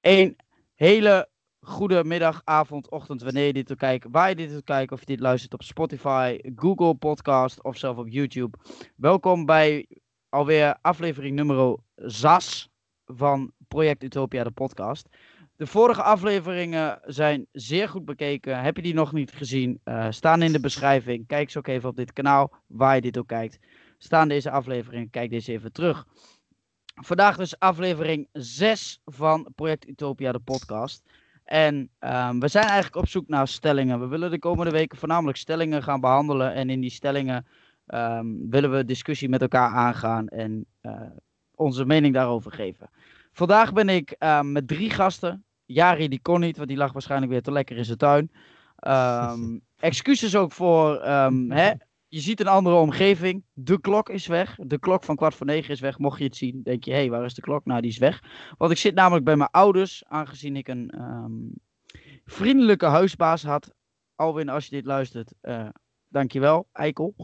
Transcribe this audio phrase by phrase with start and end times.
[0.00, 0.36] Een
[0.74, 1.28] hele
[1.60, 5.00] goede middag, avond, ochtend, wanneer je dit wil kijken, waar je dit wil kijken, of
[5.00, 8.58] je dit luistert op Spotify, Google Podcast of zelf op YouTube.
[8.96, 9.86] Welkom bij
[10.28, 12.68] alweer aflevering nummer 6
[13.06, 15.08] van Project Utopia, de podcast.
[15.56, 18.62] De vorige afleveringen zijn zeer goed bekeken.
[18.62, 19.80] Heb je die nog niet gezien?
[19.84, 21.26] Uh, staan in de beschrijving.
[21.26, 23.58] Kijk ze ook even op dit kanaal, waar je dit ook kijkt.
[23.98, 26.06] Staan deze afleveringen, kijk deze even terug.
[27.00, 31.02] Vandaag dus aflevering 6 van Project Utopia, de podcast.
[31.44, 34.00] En um, we zijn eigenlijk op zoek naar stellingen.
[34.00, 36.54] We willen de komende weken voornamelijk stellingen gaan behandelen.
[36.54, 37.46] En in die stellingen
[37.86, 41.00] um, willen we discussie met elkaar aangaan en uh,
[41.54, 42.90] onze mening daarover geven.
[43.32, 45.44] Vandaag ben ik uh, met drie gasten.
[45.64, 48.30] Jari die kon niet, want die lag waarschijnlijk weer te lekker in zijn tuin.
[48.86, 51.02] Um, excuses ook voor
[51.48, 51.72] hè,
[52.08, 53.44] je ziet een andere omgeving.
[53.52, 54.56] De klok is weg.
[54.62, 55.98] De klok van kwart voor negen is weg.
[55.98, 57.64] Mocht je het zien, denk je, hé, hey, waar is de klok?
[57.64, 58.22] Nou, die is weg.
[58.56, 61.52] Want ik zit namelijk bij mijn ouders, aangezien ik een um,
[62.24, 63.74] vriendelijke huisbaas had.
[64.14, 65.68] Alwin, als je dit luistert, uh,
[66.08, 67.14] dankjewel, Eikel.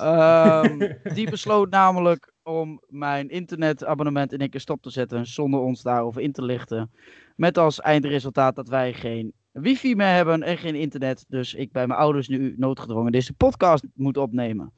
[0.00, 0.78] Um,
[1.14, 6.22] die besloot namelijk om mijn internetabonnement in één keer stop te zetten, zonder ons daarover
[6.22, 6.92] in te lichten.
[7.36, 11.24] Met als eindresultaat dat wij geen wifi meer hebben en geen internet.
[11.28, 14.72] Dus ik bij mijn ouders nu noodgedwongen deze podcast moet opnemen.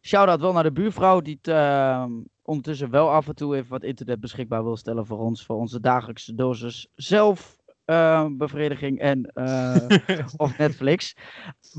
[0.00, 2.04] Shout-out wel naar de buurvrouw die het, uh,
[2.42, 5.44] ondertussen wel af en toe even wat internet beschikbaar wil stellen voor ons.
[5.44, 9.76] Voor onze dagelijkse dosis zelfbevrediging uh, en uh,
[10.36, 11.16] of Netflix.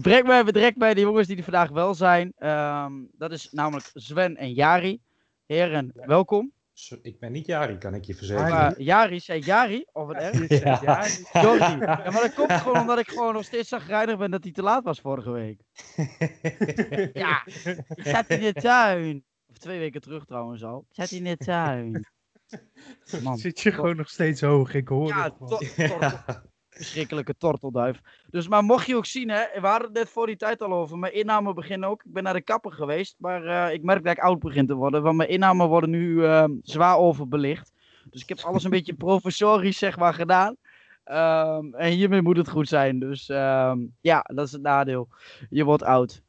[0.01, 2.33] Breng mij even direct bij de jongens die er vandaag wel zijn.
[2.39, 4.99] Um, dat is namelijk Sven en Jari.
[5.45, 6.55] Heren, welkom.
[7.01, 8.49] Ik ben niet Jari, kan ik je verzekeren.
[8.49, 9.85] Maar Jari, zei Jari?
[9.91, 10.49] Of wat erg?
[10.63, 10.79] Ja.
[10.83, 11.25] Jari.
[11.33, 11.85] Jordi.
[11.85, 14.61] Ja, maar dat komt gewoon omdat ik gewoon nog steeds zagrijnig ben dat hij te
[14.61, 15.61] laat was vorige week.
[17.23, 17.45] ja,
[17.95, 19.23] ik zat in de tuin.
[19.49, 20.85] Of twee weken terug trouwens al.
[20.89, 22.07] Ik zat in de tuin.
[23.23, 26.43] Man, Zit je gewoon nog steeds hoog, ik hoor ja, het to ja,
[26.77, 28.01] verschrikkelijke tortelduif.
[28.29, 30.73] Dus, maar mocht je ook zien, hè, we hadden het net voor die tijd al
[30.73, 30.97] over.
[30.97, 32.03] Mijn inname begint ook.
[32.03, 34.75] Ik ben naar de kapper geweest, maar uh, ik merk dat ik oud begin te
[34.75, 35.01] worden.
[35.01, 37.71] Want mijn inname worden nu uh, zwaar overbelicht.
[38.09, 40.55] Dus ik heb alles een beetje professorisch, zeg maar, gedaan.
[41.11, 42.99] Um, en hiermee moet het goed zijn.
[42.99, 45.07] Dus um, ja, dat is het nadeel.
[45.49, 46.21] Je wordt oud.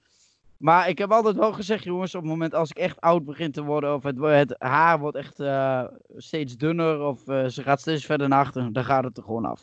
[0.57, 3.53] Maar ik heb altijd wel gezegd, jongens, op het moment als ik echt oud begin
[3.53, 5.85] te worden, of het, het haar wordt echt uh,
[6.17, 9.61] steeds dunner, of ze gaat steeds verder naar achter, dan gaat het er gewoon af.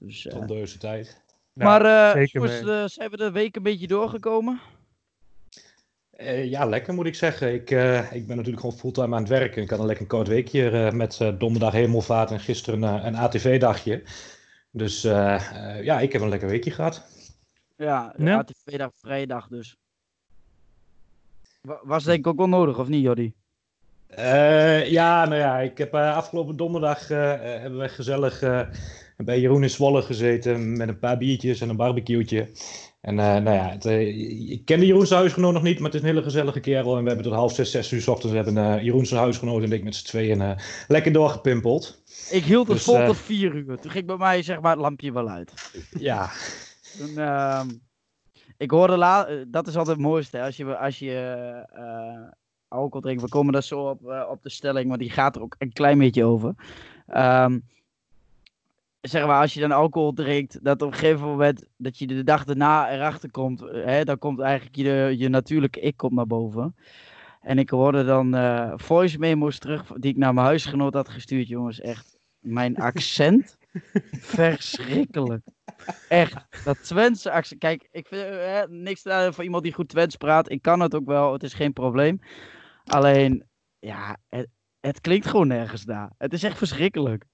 [0.00, 0.32] Dus, uh...
[0.32, 1.22] Tondeuze tijd.
[1.52, 4.60] Maar uh, jongens, uh, zijn we de week een beetje doorgekomen?
[6.16, 7.54] Uh, ja, lekker moet ik zeggen.
[7.54, 9.62] Ik, uh, ik ben natuurlijk gewoon fulltime aan het werken.
[9.62, 14.02] Ik had een lekker kort weekje uh, met donderdag hemelvaart en gisteren een ATV-dagje.
[14.70, 15.02] Dus
[15.82, 17.04] ja, ik heb een lekker weekje gehad.
[17.76, 18.36] Ja, ja?
[18.36, 19.76] ATV-dag, vrijdag dus.
[21.62, 23.32] Was denk ik ook wel nodig, of niet, Jordi?
[24.86, 28.42] ja, nou ja, ik heb afgelopen donderdag hebben we gezellig
[29.24, 32.48] bij Jeroen in Zwolle gezeten met een paar biertjes en een barbecue'tje.
[33.00, 35.94] En uh, nou ja, het, uh, ik ken de Jeroense huisgenoot nog niet, maar het
[35.94, 36.96] is een hele gezellige kerel.
[36.96, 39.72] En we hebben tot half zes, zes uur s ochtends hebben uh, Jeroense huisgenoot en
[39.72, 40.56] ik met z'n tweeën
[40.88, 42.02] lekker doorgepimpeld.
[42.30, 43.78] Ik hield het dus, vol tot vier uur.
[43.78, 45.52] Toen ging bij mij zeg maar het lampje wel uit.
[45.98, 46.30] Ja.
[46.98, 47.68] Toen, ehm,
[48.56, 51.66] ik hoorde la dat is altijd het mooiste als je, als je
[52.68, 53.22] alcohol drinkt.
[53.22, 55.98] We komen daar zo op, op de stelling, want die gaat er ook een klein
[55.98, 56.54] beetje over.
[57.06, 57.64] Um,
[59.00, 62.24] zeg maar, als je dan alcohol drinkt, dat op een gegeven moment, dat je de
[62.24, 66.74] dag daarna erachter komt, hè, dan komt eigenlijk je, je natuurlijke ik komt naar boven.
[67.40, 71.48] En ik hoorde dan uh, voice memo's terug, die ik naar mijn huisgenoot had gestuurd,
[71.48, 73.56] jongens, echt, mijn accent,
[74.10, 75.42] verschrikkelijk.
[76.08, 80.50] Echt, dat Twentse accent, kijk, ik vind hè, niks voor iemand die goed Twents praat,
[80.50, 82.20] ik kan het ook wel, het is geen probleem.
[82.84, 83.44] Alleen,
[83.78, 84.48] ja, het,
[84.80, 86.12] het klinkt gewoon nergens na.
[86.18, 87.24] Het is echt verschrikkelijk.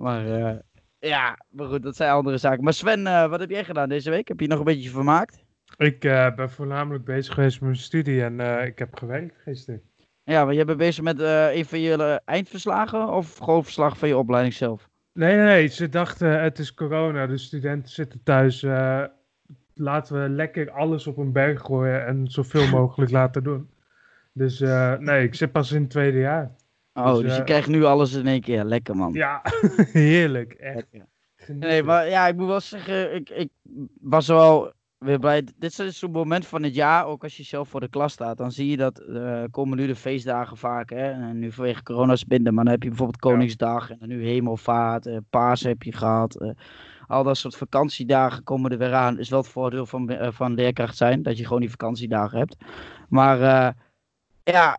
[0.00, 0.58] Maar uh,
[0.98, 2.64] ja, maar goed, dat zijn andere zaken.
[2.64, 4.28] Maar Sven, uh, wat heb jij gedaan deze week?
[4.28, 5.44] Heb je nog een beetje vermaakt?
[5.76, 9.82] Ik uh, ben voornamelijk bezig geweest met mijn studie en ik heb gewerkt gisteren.
[10.24, 14.16] Ja, maar jij bent bezig met een van je eindverslagen of gewoon verslag van je
[14.16, 14.88] opleiding zelf?
[15.12, 15.66] Nee, nee, nee.
[15.66, 18.62] Ze dachten het is corona, de studenten zitten thuis.
[19.74, 23.70] laten we lekker alles op een berg gooien en zoveel mogelijk laten doen.
[24.32, 24.58] Dus
[24.98, 26.50] nee, ik zit pas in het tweede jaar.
[26.94, 28.64] Oh, dus, dus je uh, krijgt nu alles in één keer.
[28.64, 29.12] Lekker, man.
[29.12, 29.42] Ja,
[29.92, 30.52] heerlijk.
[30.52, 30.86] Echt.
[31.46, 33.48] Nee, maar ja, ik moet wel zeggen, ik, ik
[34.00, 35.48] was wel weer blij.
[35.56, 38.36] Dit is zo'n moment van het jaar, ook als je zelf voor de klas staat,
[38.36, 40.90] dan zie je dat uh, komen nu de feestdagen vaak.
[40.90, 41.10] Hè?
[41.10, 45.06] En nu vanwege corona binden, maar dan heb je bijvoorbeeld Koningsdag en dan nu Hemelvaart,
[45.06, 46.42] uh, Paas heb je gehad.
[46.42, 46.50] Uh,
[47.06, 49.18] al dat soort vakantiedagen komen er weer aan.
[49.18, 52.56] Is wel het voordeel van, van leerkracht zijn, dat je gewoon die vakantiedagen hebt.
[53.08, 53.38] Maar
[54.42, 54.78] ja,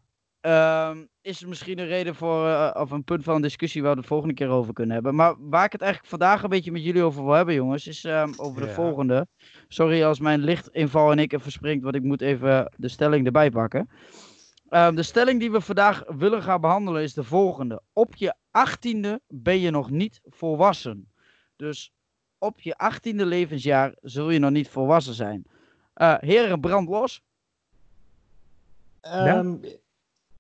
[0.90, 4.08] um, is misschien een reden voor, uh, of een punt van discussie waar we het
[4.08, 5.16] de volgende keer over kunnen hebben.
[5.16, 8.04] Maar waar ik het eigenlijk vandaag een beetje met jullie over wil hebben, jongens, is
[8.04, 8.74] um, over de Ja.
[8.74, 9.28] volgende.
[9.68, 13.50] Sorry als mijn lichtinval en ik even springt, want ik moet even de stelling erbij
[13.52, 13.90] pakken.
[14.70, 17.82] Ehm, de stelling die we vandaag willen gaan behandelen is de volgende.
[17.94, 21.12] Op je achttiende ben je nog niet volwassen.
[21.56, 21.94] Dus
[22.38, 25.46] op je achttiende levensjaar zul je nog niet volwassen zijn.
[25.94, 27.22] Eh heren, brand los.
[29.02, 29.70] Ehm, ja,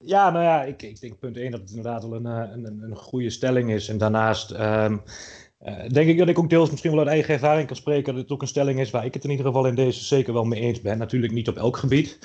[0.05, 2.81] nou ja, ik, ik denk punt 1 dat het inderdaad wel een, eh, een, een,
[2.81, 3.89] een goede stelling is.
[3.89, 4.97] En daarnaast ehm,
[5.59, 8.23] eh, denk ik dat ik ook deels misschien wel uit eigen ervaring kan spreken dat
[8.23, 10.43] het ook een stelling is waar ik het in ieder geval in deze zeker wel
[10.43, 10.97] mee eens ben.
[10.97, 12.19] Natuurlijk niet op elk gebied.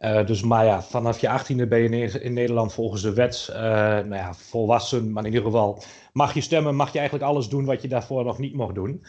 [0.00, 3.60] Eh, dus maar ja, vanaf je achttiende ben je in, Nederland volgens de wet eh,
[3.62, 5.12] nou ja, volwassen.
[5.12, 5.82] Maar in ieder geval
[6.12, 9.04] mag je stemmen, mag je eigenlijk alles doen wat je daarvoor nog niet mocht doen.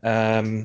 [0.00, 0.64] Ehm,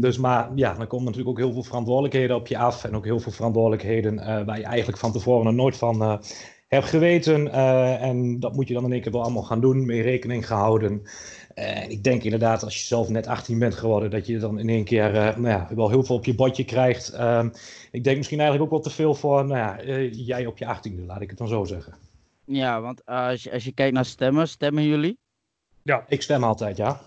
[0.00, 2.84] dus maar ja, dan komen natuurlijk ook heel veel verantwoordelijkheden op je af.
[2.84, 6.20] En ook heel veel verantwoordelijkheden eh, waar je eigenlijk van tevoren nog nooit van
[6.68, 7.52] hebt geweten.
[8.00, 11.02] En dat moet je dan in één keer wel allemaal gaan doen, mee rekening gehouden.
[11.60, 14.68] En ik denk inderdaad, als je zelf net 18 bent geworden, dat je dan in
[14.68, 17.08] één keer eh, nou ja, wel heel veel op je bordje krijgt.
[17.08, 17.48] Ehm,
[17.90, 20.64] ik denk misschien eigenlijk ook wel te veel voor nou ja, eh, jij op je
[20.64, 21.94] 18e, laat ik het dan zo zeggen.
[22.44, 25.18] Ja, want als, je, als je kijkt naar stemmen, stemmen jullie?
[26.08, 27.00] Ik stem altijd, ja.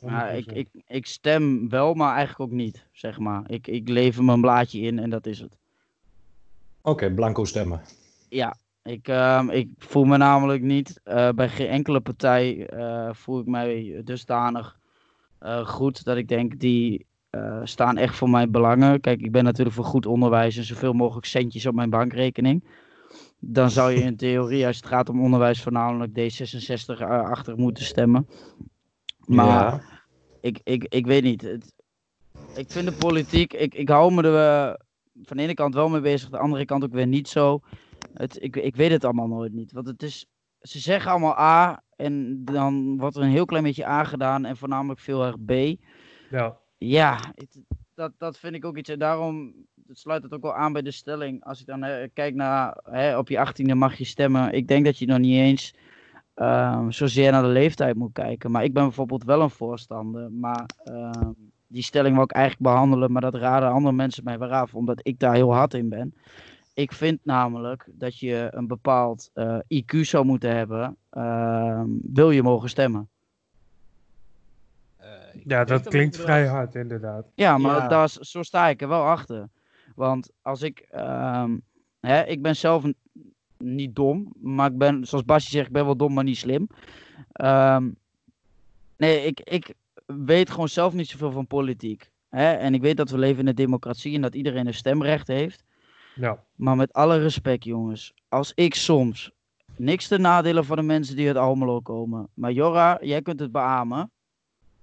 [0.00, 3.50] Ja, ik, ik, ik stem wel, maar eigenlijk ook niet, zeg maar.
[3.50, 5.56] Ik, ik lever mijn blaadje in en dat is het.
[6.82, 7.80] Oké, blanco stemmen.
[8.28, 8.56] Ja,
[8.86, 13.46] ik, ehm, ik voel me namelijk niet, eh, bij geen enkele partij eh, voel ik
[13.46, 14.78] mij dusdanig
[15.38, 17.06] eh, goed dat ik denk, die
[17.62, 19.00] staan echt voor mijn belangen.
[19.00, 22.64] Kijk, ik ben natuurlijk voor goed onderwijs en zoveel mogelijk centjes op mijn bankrekening.
[23.40, 27.84] Dan zou je in theorie, als het gaat om onderwijs, voornamelijk D66 eh, achter moeten
[27.84, 28.26] stemmen.
[29.26, 29.80] Maar Ja.
[30.40, 31.42] ik, ik, ik weet niet.
[31.42, 31.72] Het,
[32.52, 34.80] ik vind de politiek, ik, ik hou me er
[35.22, 37.60] van de ene kant wel mee bezig, de andere kant ook weer niet zo.
[38.16, 39.72] Het, ik, ik weet het allemaal nooit niet.
[39.72, 40.26] Want het is,
[40.60, 44.56] ze zeggen allemaal A en dan wordt er een heel klein beetje A gedaan en
[44.56, 45.50] voornamelijk veel erg B.
[46.30, 46.58] Ja.
[46.78, 47.60] Ja, het-
[47.94, 48.90] dat, dat vind ik ook iets.
[48.90, 49.54] En daarom
[49.88, 51.44] sluit het ook wel aan bij de stelling.
[51.44, 54.52] Als ik dan eh, kijk naar hè, op je achttiende mag je stemmen.
[54.52, 55.74] Ik denk dat je nog niet eens
[56.34, 58.50] ehm, zozeer naar de leeftijd moet kijken.
[58.50, 60.32] Maar ik ben bijvoorbeeld wel een voorstander.
[60.32, 61.30] Maar ehm,
[61.66, 63.12] die stelling wil ik eigenlijk behandelen.
[63.12, 64.74] Maar dat raden andere mensen mij weer af.
[64.74, 66.14] Omdat ik daar heel hard in ben.
[66.76, 70.96] Ik vind namelijk dat je een bepaald eh, IQ zou moeten hebben.
[71.10, 73.08] ehm, wil je mogen stemmen?
[74.96, 75.08] Eh,
[75.44, 77.26] ja, dat klinkt vrij hard, inderdaad.
[77.34, 77.88] Ja, maar Ja.
[77.88, 79.48] Daar, is- zo sta ik er wel achter.
[79.94, 81.56] Want als ik, ehm,
[82.00, 82.84] hè, ik ben zelf
[83.58, 86.68] niet dom, maar ik ben, zoals Basje zegt, ik ben wel dom, maar niet slim.
[87.32, 87.90] Ehm,
[88.96, 89.74] nee, ik, ik
[90.06, 92.10] weet gewoon zelf niet zoveel van politiek.
[92.28, 92.52] Hè?
[92.52, 95.64] En ik weet dat we leven in een democratie en dat iedereen een stemrecht heeft.
[96.20, 96.42] Ja.
[96.54, 99.30] Maar met alle respect, jongens, als ik soms
[99.76, 102.28] niks te nadelen van de mensen die uit Almelo komen.
[102.34, 104.10] Maar Jorra, jij kunt het beamen.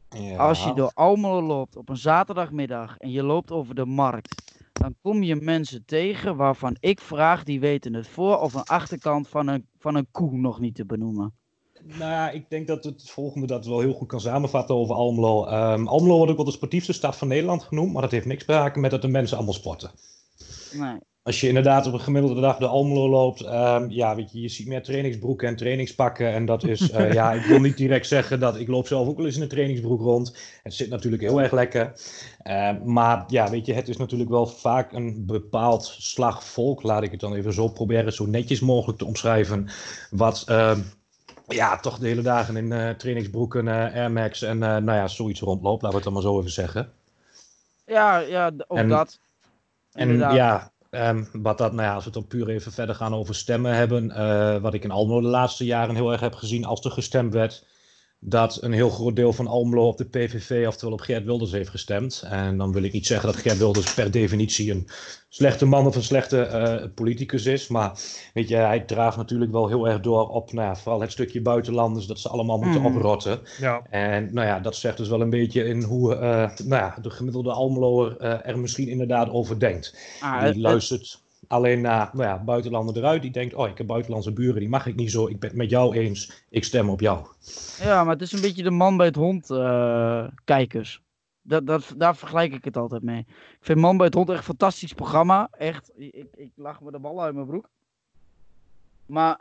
[0.10, 0.38] Ja.
[0.38, 4.96] Als je door Almelo loopt op een zaterdagmiddag en je loopt over de markt, dan
[5.02, 9.48] kom je mensen tegen waarvan ik vraag, die weten het voor of een achterkant van
[9.48, 11.34] een, van een koe nog niet te benoemen.
[11.84, 15.46] Nou ja, ik denk dat het volgende dat wel heel goed kan samenvatten over Almelo.
[15.46, 18.46] Ehm, Almelo wordt ook wel de sportiefste stad van Nederland genoemd, maar dat heeft niks
[18.46, 19.92] te maken met dat de mensen allemaal sporten.
[20.74, 20.98] Nee.
[21.24, 24.48] Als je inderdaad op een gemiddelde dag door Almelo loopt, ehm, ja, weet je, je
[24.50, 26.34] ziet meer trainingsbroeken en trainingspakken.
[26.34, 29.18] En dat is, eh, ja, ik wil niet direct zeggen dat ik loop zelf ook
[29.18, 30.38] wel eens in een trainingsbroek rond.
[30.64, 31.94] Het zit natuurlijk heel erg lekker.
[32.42, 37.04] Ehm, maar ja, weet je, het is natuurlijk wel vaak een bepaald slag volk, laat
[37.04, 39.68] ik het dan even zo proberen, zo netjes mogelijk te omschrijven.
[40.12, 40.80] Wat, ehm,
[41.48, 45.40] ja, toch de hele dagen in eh, trainingsbroeken, eh, Air Max en nou ja, zoiets
[45.40, 46.92] rondloopt, laten we het dan maar zo even zeggen.
[47.86, 49.20] Ja, ja, ook En- dat.
[49.94, 50.36] En Inderdaad.
[50.36, 53.36] ja, ehm, wat dat, nou ja, als we het dan puur even verder gaan over
[53.36, 54.12] stemmen hebben.
[54.12, 57.34] eh, wat ik in Almelo de laatste jaren heel erg heb gezien als er gestemd
[57.34, 57.66] werd.
[58.26, 61.70] Dat een heel groot deel van Almelo op de PVV, oftewel op Geert Wilders heeft
[61.70, 62.24] gestemd.
[62.30, 64.88] En dan wil ik niet zeggen dat Geert Wilders per definitie een
[65.30, 67.68] slechte man of een slechte eh, politicus is.
[67.68, 68.00] Maar
[68.34, 71.42] weet je, hij draagt natuurlijk wel heel erg door op nou ja, vooral het stukje
[71.42, 72.06] buitenlanders.
[72.06, 72.96] Dat ze allemaal moeten Mhm.
[72.96, 73.40] oprotten.
[73.60, 73.82] Ja.
[73.90, 77.10] En nou ja, dat zegt dus wel een beetje in hoe eh, nou ja, de
[77.10, 79.96] gemiddelde Almeloer eh, er misschien inderdaad over denkt.
[80.20, 81.22] Ah, Die het- luistert
[81.54, 83.22] alleen naar nou ja, buitenlander eruit.
[83.22, 85.28] Die denkt, oh, ik heb buitenlandse buren, die mag ik niet zo.
[85.28, 87.28] Ik ben het met jou eens, ik stem op jou.
[87.80, 91.02] Ja, maar het is een beetje de man bij het hond eh, kijkers.
[91.42, 93.20] Dat, dat, daar vergelijk ik het altijd mee.
[93.30, 95.48] Ik vind Man bij het hond echt een fantastisch programma.
[95.52, 97.70] Echt, ik, ik lach me de bal uit mijn broek.
[99.06, 99.40] Maar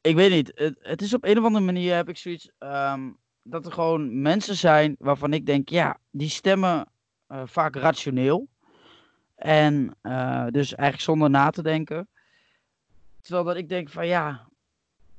[0.00, 3.10] ik weet niet, het, het is op een of andere manier heb ik zoiets ehm,
[3.42, 6.86] dat er gewoon mensen zijn waarvan ik denk, ja, die stemmen
[7.26, 8.48] eh, vaak rationeel.
[9.42, 12.08] En eh, dus eigenlijk zonder na te denken.
[13.20, 14.48] Terwijl dat ik denk van ja,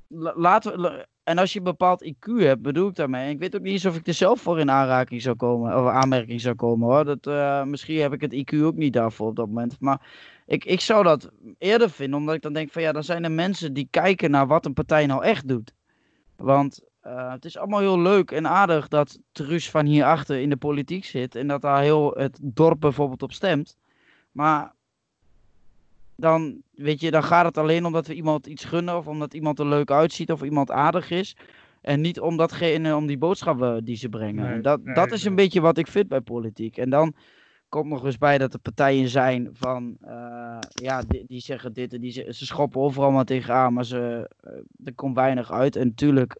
[0.07, 3.29] la- laten we, en als je een bepaald IQ hebt, bedoel ik daarmee.
[3.33, 5.87] Ik weet ook niet eens of ik er zelf voor in aanraking zou komen, of
[5.87, 7.05] aanmerking zou komen hoor.
[7.05, 9.79] Dat, eh, misschien heb ik het IQ ook niet daarvoor op dat moment.
[9.79, 10.01] Maar
[10.45, 13.31] ik, ik zou dat eerder vinden, omdat ik dan denk van ja, dan zijn er
[13.31, 15.73] mensen die kijken naar wat een partij nou echt doet.
[16.35, 20.57] Want eh, het is allemaal heel leuk en aardig dat Truus van hierachter in de
[20.57, 23.77] politiek zit en dat daar heel het dorp bijvoorbeeld op stemt.
[24.33, 24.73] Maar
[26.15, 29.59] dan, weet je, dan gaat het alleen omdat we iemand iets gunnen of omdat iemand
[29.59, 31.35] er leuk uitziet of iemand aardig is.
[31.81, 34.43] En niet om datgene, om die boodschappen die ze brengen.
[34.43, 36.77] Nee, En dat, nee, dat is een beetje wat ik vind bij politiek.
[36.77, 37.13] En dan
[37.69, 41.93] komt nog eens bij dat er partijen zijn van, eh, ja, die, die zeggen dit
[41.93, 44.51] en die ze, ze schoppen overal maar tegenaan, maar ze, eh,
[44.83, 45.75] er komt weinig uit.
[45.75, 46.39] En natuurlijk,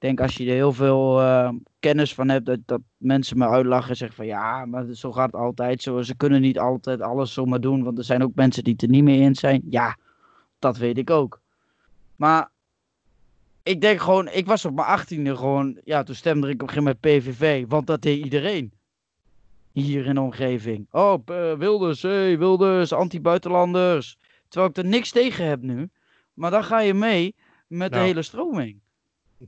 [0.00, 3.90] denk als je er heel veel eh, kennis van hebt, dat, dat mensen me uitlachen
[3.90, 5.82] en zeggen van ja, maar zo gaat het altijd.
[5.82, 8.82] Zo, ze kunnen niet altijd alles zomaar doen, want er zijn ook mensen die het
[8.82, 9.62] er niet mee eens zijn.
[9.68, 9.96] Ja,
[10.58, 11.40] dat weet ik ook.
[12.16, 12.50] Maar
[13.62, 16.74] ik denk gewoon, ik was op mijn achttiende gewoon, ja, toen stemde ik op een
[16.74, 18.72] gegeven moment PVV, want dat deed iedereen.
[19.72, 20.86] Hier in de omgeving.
[20.90, 21.14] Oh,
[21.58, 24.18] Wilders, hey, Wilders, anti-buitenlanders.
[24.48, 25.90] Terwijl ik er niks tegen heb nu.
[26.34, 27.34] Maar dan ga je mee
[27.66, 28.08] met de Nou.
[28.08, 28.80] hele stroming.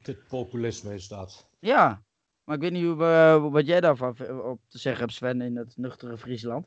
[0.00, 1.48] Dit populisme is dat.
[1.58, 2.02] Ja,
[2.44, 5.56] maar ik weet niet hoe, eh, wat jij daarvan op te zeggen hebt, Sven, in
[5.56, 6.66] het nuchtere Friesland.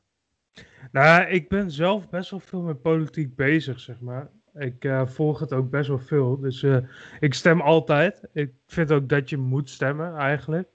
[0.91, 4.29] Nou, ik ben zelf best wel veel met politiek bezig, zeg maar.
[4.53, 6.39] Ik eh, volg het ook best wel veel.
[6.39, 6.77] Dus eh,
[7.19, 8.21] ik stem altijd.
[8.33, 10.69] Ik vind ook dat je moet stemmen, eigenlijk.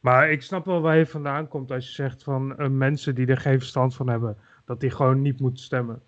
[0.00, 3.36] Maar ik snap wel waar je vandaan komt als je zegt van mensen die er
[3.36, 6.02] geen verstand van hebben, dat die gewoon niet moeten stemmen.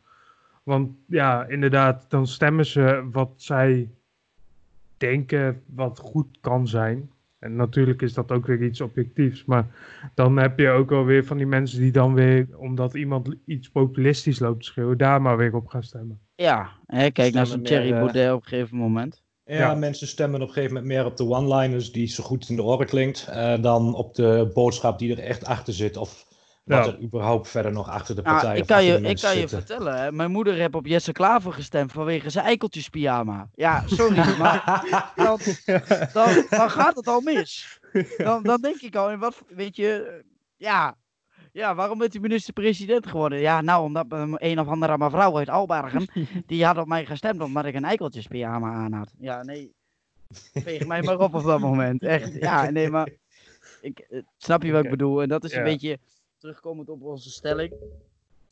[0.62, 3.90] Want ja, inderdaad, dan stemmen ze wat zij
[4.98, 7.10] denken wat goed kan zijn.
[7.38, 9.44] En natuurlijk is dat ook weer iets objectiefs.
[9.44, 9.66] Maar
[10.14, 14.38] dan heb je ook alweer van die mensen die dan weer, omdat iemand iets populistisch
[14.38, 16.20] loopt te schreeuwen, daar maar weer op gaan stemmen.
[16.34, 19.22] Ja, hè, kijk naar zo'n Stemmen Thierry Baudet op een gegeven moment.
[19.44, 19.74] Ja, Ja.
[19.74, 22.62] mensen stemmen op een gegeven moment meer op de one-liners die zo goed in de
[22.62, 25.96] oren klinkt, eh, dan op de boodschap die er echt achter zit.
[25.96, 26.26] Of
[26.68, 26.92] wat Ja.
[26.92, 29.38] er überhaupt verder nog achter de Nou, partij ik of kan je, de ik kan
[29.38, 33.48] je vertellen, hè, mijn moeder heeft op Jesse Klaver gestemd vanwege zijn eikeltjespyjama.
[33.54, 34.82] Ja, sorry, maar
[35.16, 35.38] dan,
[36.12, 37.78] dan, dan gaat het al mis.
[38.16, 40.22] Dan, dan denk ik al, in wat, weet je,
[40.56, 40.96] ja,
[41.52, 43.38] ja, waarom bent u minister-president geworden?
[43.38, 46.06] Ja, nou, omdat een of andere mevrouw uit Albergen,
[46.46, 49.12] die had op mij gestemd omdat ik een eikeltjespyjama aan had.
[49.18, 49.74] Ja, nee,
[50.52, 52.32] veeg mij maar op op dat moment, echt.
[52.34, 53.08] Ja, nee, maar,
[53.80, 55.22] ik, eh, snap je wat ik bedoel?
[55.22, 55.64] En dat is een Ja.
[55.64, 55.98] beetje,
[56.38, 57.72] terugkomend op onze stelling,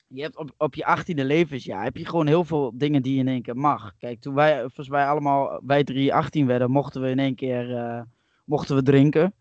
[0.08, 3.20] je hebt op, op je achttiende levensjaar heb je gewoon heel veel dingen die je
[3.20, 3.92] in één keer mag.
[3.98, 7.76] Kijk, toen wij, volgens mij allemaal, wij drie 18 werden, mochten we in één keer,
[7.76, 8.00] eh,
[8.44, 9.34] mochten we drinken.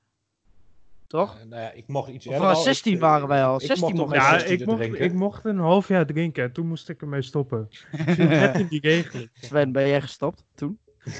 [1.07, 1.35] Toch?
[1.39, 2.63] Eh, nou ja, ik mocht iets Of eerder was al.
[2.63, 3.55] 16 Ik- waren wij al.
[3.55, 6.05] ik 16 mocht op mochten mijn Ja, 16e ik mocht, ik mocht een half jaar
[6.05, 7.67] drinken en toen moest ik ermee stoppen.
[7.91, 9.29] Ik net in die regeling.
[9.33, 10.79] Sven, ben jij gestopt toen?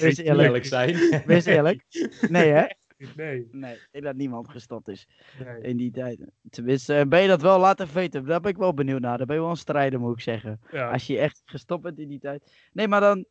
[0.00, 0.46] Wees eerlijk.
[0.46, 1.22] eerlijk zijn.
[1.26, 1.84] Wees eerlijk.
[2.28, 2.64] Nee hè?
[3.16, 5.08] Nee, Nee, ik denk dat niemand gestopt is
[5.44, 5.60] nee.
[5.60, 6.20] in die tijd.
[6.50, 7.58] Tenminste, eh, ben je dat wel?
[7.58, 8.24] Laat even weten.
[8.24, 9.16] Daar ben ik wel benieuwd naar.
[9.18, 10.60] Daar ben je wel een strijder, moet ik zeggen.
[10.70, 10.90] Ja.
[10.90, 12.52] Als je echt gestopt bent in die tijd.
[12.72, 13.24] Nee, maar dan.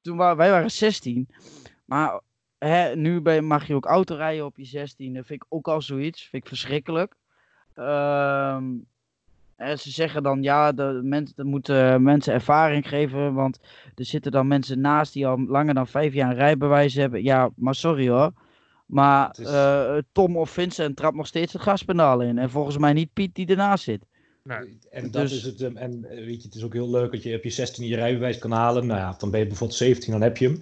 [0.00, 1.28] Toen waren, wij waren 16.
[1.84, 2.20] Maar
[2.58, 5.14] hè, nu ben, mag je ook auto rijden op je 16.
[5.14, 6.28] Dat vind ik ook al zoiets.
[6.28, 7.14] Vind ik verschrikkelijk.
[7.74, 8.64] Ehm,
[9.56, 13.34] en ze zeggen dan ja, de mensen, moeten mensen ervaring geven.
[13.34, 13.60] Want
[13.94, 17.22] er zitten dan mensen naast die al langer dan vijf jaar een rijbewijs hebben.
[17.22, 18.32] Ja, maar sorry hoor.
[18.92, 22.38] Maar is- eh, Tom of Vincent trapt nog steeds het gaspedaal in.
[22.38, 24.04] En volgens mij niet Piet die ernaast zit.
[24.44, 24.78] Nee.
[24.90, 25.60] En dat Dus- is het.
[25.60, 27.86] ehm, En eh, weet je, het is ook heel leuk dat je op je 16
[27.86, 28.86] je rijbewijs kan halen.
[28.86, 30.58] Nou ja, dan ben je bijvoorbeeld 17, dan heb je hem.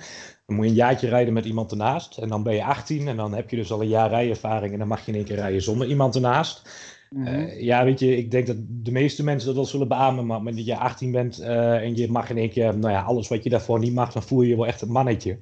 [0.46, 2.18] Dan moet je een jaartje rijden met iemand ernaast.
[2.18, 4.72] En dan ben je 18 en dan heb je dus al een jaar rijervaring.
[4.72, 6.70] En dan mag je in één keer rijden zonder iemand ernaast.
[7.10, 7.26] Mhm.
[7.26, 10.26] Eh, ja, weet je, ik denk dat de meeste mensen dat wel zullen beamen.
[10.26, 12.78] Maar op het moment dat je 18 bent eh, en je mag in één keer,
[12.78, 14.92] nou ja, alles wat je daarvoor niet mag, dan voel je je wel echt een
[14.92, 15.38] mannetje.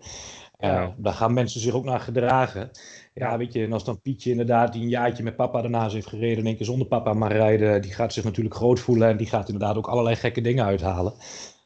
[0.59, 0.95] Ja.
[0.97, 2.71] Daar gaan mensen zich ook naar gedragen.
[3.15, 6.07] Ja, weet je, en als dan Pietje inderdaad, die een jaartje met papa ernaast heeft
[6.07, 9.17] gereden, in één keer zonder papa mag rijden, die gaat zich natuurlijk groot voelen en
[9.17, 11.15] die gaat inderdaad ook allerlei gekke dingen uithalen.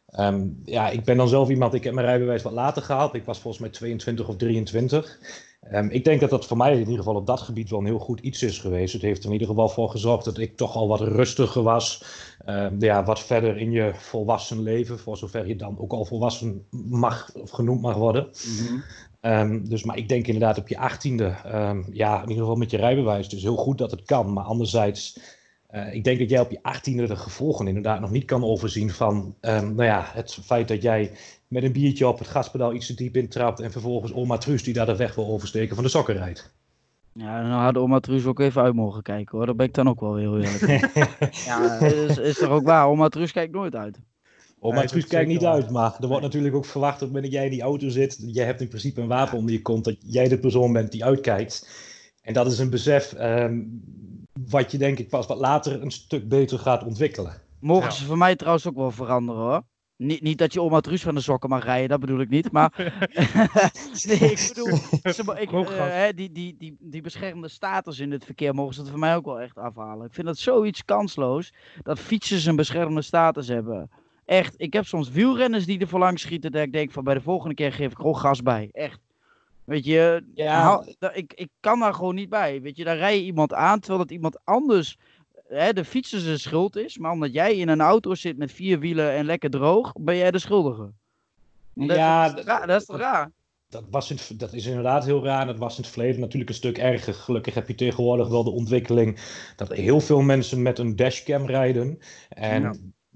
[0.06, 3.14] Ehm, ja, ik ben dan zelf iemand, ik heb mijn rijbewijs wat later gehaald.
[3.14, 5.18] Ik was volgens mij 22 of 23.
[5.62, 7.85] Ehm, ik denk dat dat voor mij in ieder geval op dat gebied wel een
[7.85, 8.92] heel goed iets is geweest.
[8.92, 12.04] Het heeft er in ieder geval voor gezorgd dat ik toch al wat rustiger was.
[12.45, 16.66] Ehm, ja, wat verder in je volwassen leven, voor zover je dan ook al volwassen
[16.88, 18.28] mag of genoemd mag worden.
[18.59, 18.81] Mhm.
[19.21, 21.35] Ehm, dus, maar ik denk inderdaad op je achttiende,
[21.92, 23.28] ja, in ieder geval met je rijbewijs.
[23.28, 24.33] Dus heel goed dat het kan.
[24.33, 25.19] Maar anderzijds,
[25.66, 28.90] eh, ik denk dat jij op je achttiende de gevolgen inderdaad nog niet kan overzien
[28.90, 31.11] van, nou ja, het feit dat jij
[31.52, 34.75] met een biertje op het gaspedaal iets te diep intrapt en vervolgens oma Truus die
[34.75, 36.54] daar de weg wil oversteken van de sokken rijdt.
[37.12, 39.47] Ja, dan had oma Truus ook even uit mogen kijken hoor.
[39.47, 40.61] Dat ben ik dan ook wel heel eerlijk.
[40.62, 41.06] in.
[41.47, 42.87] ja, is, is toch ook waar.
[42.87, 43.99] Oma Truus kijkt nooit uit.
[44.61, 47.44] Nee, maar Truus kijkt niet uit, maar er wordt natuurlijk ook verwacht dat wanneer jij
[47.44, 50.28] in die auto zit, jij hebt in principe een wapen onder je kont, dat jij
[50.28, 51.68] de persoon bent die uitkijkt.
[52.23, 53.61] En dat is een besef ehm,
[54.50, 57.40] wat je denk ik pas wat later een stuk beter gaat ontwikkelen.
[57.61, 57.90] Mogen Ja.
[57.90, 59.62] ze voor mij trouwens ook wel veranderen hoor.
[60.02, 62.52] Niet, niet dat je oma Truus van de sokken mag rijden, dat bedoel ik niet.
[62.52, 62.73] Maar
[64.09, 64.76] nee, ik bedoel,
[65.14, 68.90] ze, ik, eh, die, die, die, die beschermde status in het verkeer mogen ze het
[68.90, 70.06] voor mij ook wel echt afhalen.
[70.06, 73.90] Ik vind dat zoiets kansloos dat fietsers een beschermde status hebben.
[74.25, 77.14] Echt, ik heb soms wielrenners die er voor langs schieten dat ik denk van bij
[77.14, 78.68] de volgende keer geef ik gewoon gas bij.
[78.73, 79.00] Echt.
[79.64, 80.85] Weet je, Ja.
[81.12, 82.62] ik, ik kan daar gewoon niet bij.
[82.62, 84.99] Weet je, daar rij je iemand aan terwijl dat iemand anders
[85.54, 86.99] hè, de fietser zijn schuld is.
[86.99, 90.30] Maar omdat jij in een auto zit met vier wielen en lekker droog, ben jij
[90.30, 90.92] de schuldige.
[91.75, 93.30] Dat, Ja, dat, is, raar, dat is toch raar?
[93.68, 95.47] Dat, was in, het- dat is inderdaad heel raar.
[95.47, 97.14] Dat was in het verleden natuurlijk een stuk erger.
[97.14, 99.18] Gelukkig heb je tegenwoordig wel de ontwikkeling
[99.56, 101.99] dat heel veel mensen met een dashcam rijden.
[102.28, 102.75] En Ja.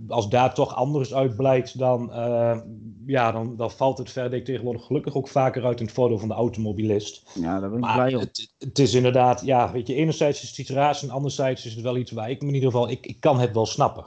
[0.08, 2.58] Als daar toch anders uit blijkt, dan, eh,
[3.06, 6.28] ja, dan, dan valt het verder tegenwoordig gelukkig ook vaker uit in het voordeel van
[6.28, 7.30] de automobilist.
[7.34, 8.20] Ja, daar ben ik Maar blij om.
[8.20, 11.74] het, het is inderdaad, ja, weet je, enerzijds is het iets raars en anderzijds is
[11.74, 14.04] het wel iets waar ik me in ieder geval, ik, ik kan het wel snappen.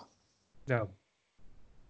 [0.63, 0.87] Ja.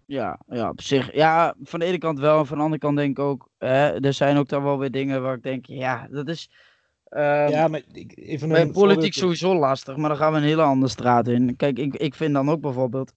[0.05, 1.13] Ja, ja, op zich.
[1.15, 2.39] Ja, van de ene kant wel.
[2.39, 3.49] En van de andere kant denk ik ook.
[3.57, 5.65] Hè, er zijn ook dan wel weer dingen waar ik denk.
[5.65, 6.49] Ja, dat is.
[7.09, 9.95] ehm, ja, maar ik, even bij politiek voorbeeld- sowieso lastig.
[9.95, 11.55] Maar dan gaan we een hele andere straat in.
[11.55, 13.13] Kijk, ik, ik vind dan ook bijvoorbeeld.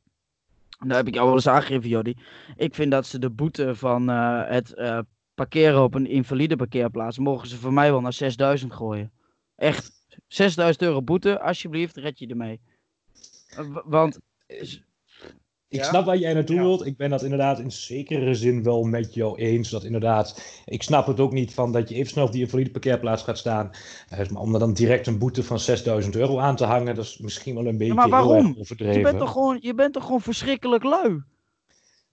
[0.87, 2.17] Daar heb ik jou wel eens aangegeven, Jordi.
[2.57, 4.99] Ik vind dat ze de boete van eh, het eh,
[5.35, 7.19] parkeren op een invalide parkeerplaats.
[7.19, 9.13] mogen ze voor mij wel naar 6000 gooien.
[9.57, 10.01] Echt.
[10.29, 12.61] 6000 euro boete, alsjeblieft, red je ermee.
[13.49, 14.19] Eh, Want.
[15.73, 15.85] Ik Ja?
[15.85, 16.63] snap waar jij naartoe Ja.
[16.63, 16.87] wilt.
[16.87, 19.71] Ik ben dat inderdaad in zekere zin wel met jou eens.
[19.71, 22.71] Dat inderdaad, ik snap het ook niet van dat je even snel op die invalide
[22.71, 23.71] parkeerplaats gaat staan.
[24.09, 27.05] Eh, maar om er dan direct een boete van 6000 euro aan te hangen, dat
[27.05, 28.47] is misschien wel een beetje maar heel waarom?
[28.55, 29.03] Je overdreven.
[29.03, 31.23] bent, toch gewoon, je bent toch gewoon verschrikkelijk lui?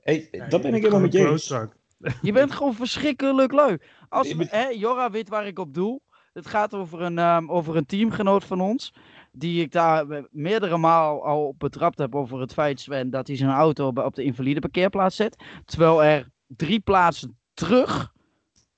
[0.01, 1.47] Hey, Ja, dat ben ik helemaal met je eens.
[2.21, 3.77] Je bent gewoon verschrikkelijk lui.
[4.09, 6.01] Als, hè, Jorra weet waar ik op doel.
[6.33, 8.93] Het gaat over een, ehm, over een teamgenoot van ons.
[9.31, 13.27] Die ik daar eh, meerdere maal al op betrapt heb over het feit, Sven, dat
[13.27, 15.43] hij zijn auto op de invalide parkeerplaats zet.
[15.65, 18.13] Terwijl er drie plaatsen terug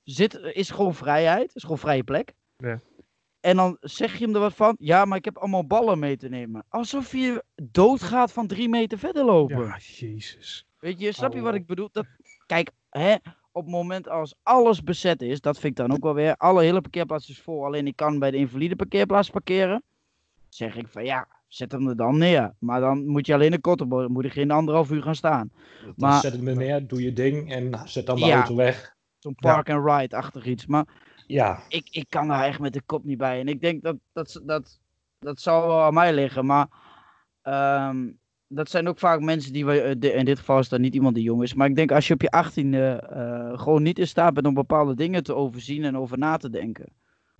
[0.03, 1.55] zit, is gewoon vrijheid.
[1.55, 2.33] Is gewoon vrije plek.
[2.57, 2.79] Ja.
[3.39, 4.75] En dan zeg je hem er wat van.
[4.79, 6.65] Ja, maar ik heb allemaal ballen mee te nemen.
[6.69, 9.65] Alsof je doodgaat van drie meter verder lopen.
[9.65, 10.67] Ja, jezus.
[10.79, 11.89] Weet je, snap je wat ik bedoel?
[11.91, 12.05] Dat,
[12.45, 13.15] kijk, hè,
[13.51, 16.35] op het moment als alles bezet is, dat vind ik dan ook wel weer.
[16.35, 19.83] Alle hele parkeerplaats is vol, alleen ik kan bij de invalide parkeerplaats parkeren.
[20.53, 22.53] Zeg ik van ja, zet hem er dan neer.
[22.59, 25.51] Maar dan moet je alleen een dan moet ik geen anderhalf uur gaan staan.
[25.83, 28.35] Dan Maar- zet het me neer, doe je ding en zet dan de Ja.
[28.35, 28.95] auto weg.
[29.19, 29.53] Zo'n Ja.
[29.53, 30.65] park-and-ride-achtig iets.
[30.65, 30.85] Maar
[31.27, 33.39] Ja, ik, ik kan daar echt met de kop niet bij.
[33.39, 34.79] En ik denk dat dat, dat,
[35.19, 36.45] dat zal wel aan mij liggen.
[36.45, 36.67] Maar
[37.41, 38.09] ehm,
[38.47, 40.93] dat zijn ook vaak mensen die, we- eh, de- in dit geval is dat niet
[40.95, 41.53] iemand die jong is.
[41.53, 44.53] Maar ik denk als je op je achttiende eh gewoon niet in staat bent om
[44.53, 46.85] bepaalde dingen te overzien en over na te denken.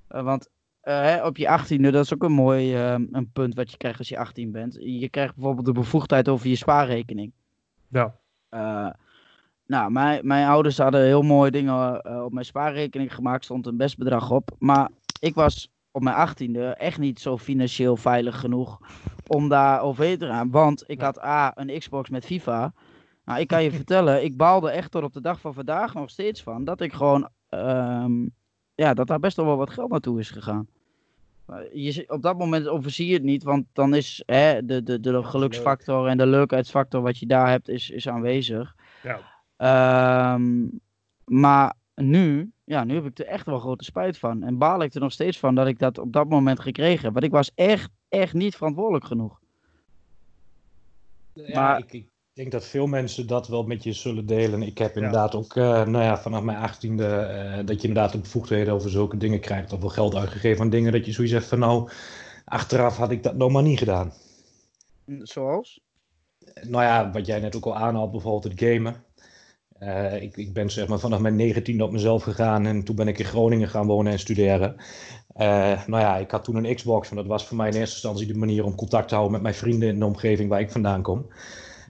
[0.08, 0.50] Eh, want
[0.82, 4.00] hè, op je achttiende, dat is ook een mooi ehm, een punt wat je krijgt
[4.00, 4.78] als je 18 bent.
[4.80, 7.32] Je krijgt bijvoorbeeld de bevoegdheid over je spaarrekening.
[7.88, 8.16] Ja.
[8.50, 8.90] Eh,
[9.66, 13.78] nou, mijn, mijn ouders hadden heel mooie dingen eh, op mijn spaarrekening gemaakt, stond een
[13.78, 14.52] best bedrag op.
[14.60, 14.90] Maar
[15.20, 18.80] ik was op mijn achttiende echt niet zo financieel veilig genoeg
[19.28, 20.52] om daar overheen te gaan.
[20.52, 22.74] Want ik had A, een Xbox met FIFA.
[23.26, 26.10] Nou, ik kan je vertellen, ik baalde echt tot op de dag van vandaag nog
[26.10, 28.28] steeds van dat ik gewoon, ehm,
[28.76, 30.68] ja, dat daar best wel wat geld naartoe is gegaan.
[31.74, 35.24] Je, op dat moment overzie je het niet, want dan is hè, de, de, de
[35.24, 38.76] geluksfactor en de leukheidsfactor wat je daar hebt, is, is aanwezig.
[39.04, 39.20] Ja.
[39.58, 40.68] Ehm,
[41.26, 44.44] maar nu, ja, nu heb ik er echt wel grote spijt van.
[44.44, 47.14] En baal ik er nog steeds van dat ik dat op dat moment gekregen heb.
[47.14, 49.40] Want ik was echt, echt niet verantwoordelijk genoeg.
[51.34, 54.62] Ja, Maar- ik, ik denk dat veel mensen dat wel met je zullen delen.
[54.62, 58.18] Ik heb inderdaad ook, eh, nou ja, vanaf mijn achttiende, eh dat je inderdaad de
[58.18, 59.74] bevoegdheden over zulke dingen krijgt.
[59.74, 61.90] Of wel geld uitgegeven aan dingen dat je zoiets zegt van nou,
[62.46, 64.14] achteraf had ik dat nog maar niet gedaan.
[65.06, 65.82] Zoals?
[66.62, 69.04] Nou ja, wat jij net ook al aanhaalt, bijvoorbeeld het gamen.
[69.80, 73.08] Eh, ik, ik ben zeg maar vanaf mijn negentiende op mezelf gegaan en toen ben
[73.08, 74.76] ik in Groningen gaan wonen en studeren.
[75.88, 78.34] Nou ja, ik had toen een Xbox en dat was voor mij in eerste instantie
[78.34, 81.02] de manier om contact te houden met mijn vrienden in de omgeving waar ik vandaan
[81.02, 81.28] kom.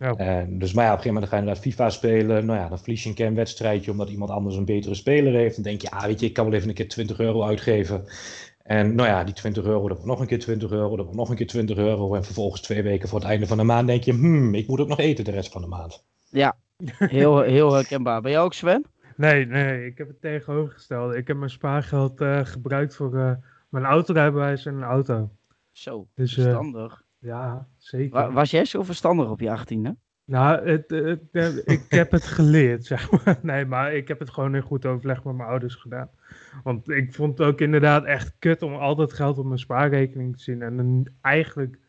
[0.02, 0.16] Ja.
[0.16, 2.46] Eh, dus maar ja, op een gegeven moment ga je inderdaad FIFA spelen.
[2.46, 5.34] Nou ja, dan verlies je een keer een wedstrijdje omdat iemand anders een betere speler
[5.34, 5.56] heeft.
[5.56, 8.04] Dan denk je, ah weet je, ik kan wel even een keer 20 euro uitgeven.
[8.64, 11.20] En nou ja, die 20 euro, dat wordt nog een keer 20 euro, dat wordt
[11.20, 12.16] nog een keer 20 euro.
[12.16, 14.80] En vervolgens twee weken voor het einde van de maand denk je, hmm, ik moet
[14.80, 16.06] ook nog eten de rest van de maand.
[16.98, 18.22] Heel, heel herkenbaar.
[18.22, 18.86] Ben jij ook Sven?
[19.16, 21.18] Nee, nee, ik heb het tegenovergestelde.
[21.18, 23.32] Ik heb mijn spaargeld eh, gebruikt voor eh,
[23.70, 25.30] mijn autorijbewijs en een auto.
[25.72, 27.04] Zo, Dus eh, verstandig.
[27.22, 28.10] Ja, zeker.
[28.20, 29.96] Wa- was jij zo verstandig op je achttiende?
[30.26, 33.40] Nou, het, het, eh, ik heb het geleerd, zeg maar.
[33.42, 36.10] Nee, maar ik heb het gewoon in goed overleg met mijn ouders gedaan.
[36.64, 40.44] Want ik vond het ook inderdaad echt kut om altijd geld op mijn spaarrekening te
[40.44, 40.62] zien.
[40.62, 41.80] En dan eigenlijk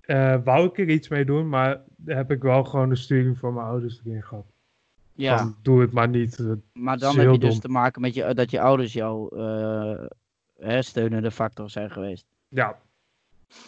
[0.00, 3.54] eh, wou ik er iets mee doen, maar heb ik wel gewoon de sturing van
[3.54, 4.46] mijn ouders erin gehad.
[5.12, 6.36] Ja, Van, doe het maar niet.
[6.46, 7.60] dat maar dan heb je dus dom.
[7.60, 10.04] te maken met je, dat je ouders jouw eh,
[10.58, 12.26] hè, steunende factor zijn geweest.
[12.48, 12.78] Ja,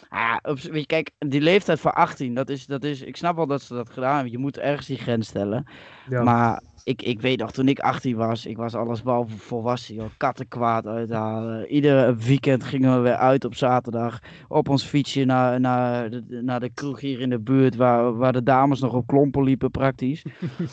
[0.08, 3.36] Ah, op, weet je, kijk, die leeftijd van 18, dat is, dat is, ik snap
[3.36, 4.32] wel dat ze dat gedaan hebben.
[4.32, 5.66] Je moet ergens die grens stellen.
[6.08, 6.22] ja.
[6.22, 10.10] Maar ik, ik weet nog, toen ik 18 was, ik was alles behalve volwassen, joh.
[10.16, 11.66] Kattenkwaad uithalen.
[11.66, 14.18] Iedere weekend gingen we weer uit op zaterdag.
[14.48, 18.32] Op ons fietsje naar, naar, de, naar de kroeg hier in de buurt, waar, waar
[18.32, 20.24] de dames nog op klompen liepen, praktisch.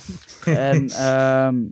[0.46, 1.64] en ehm,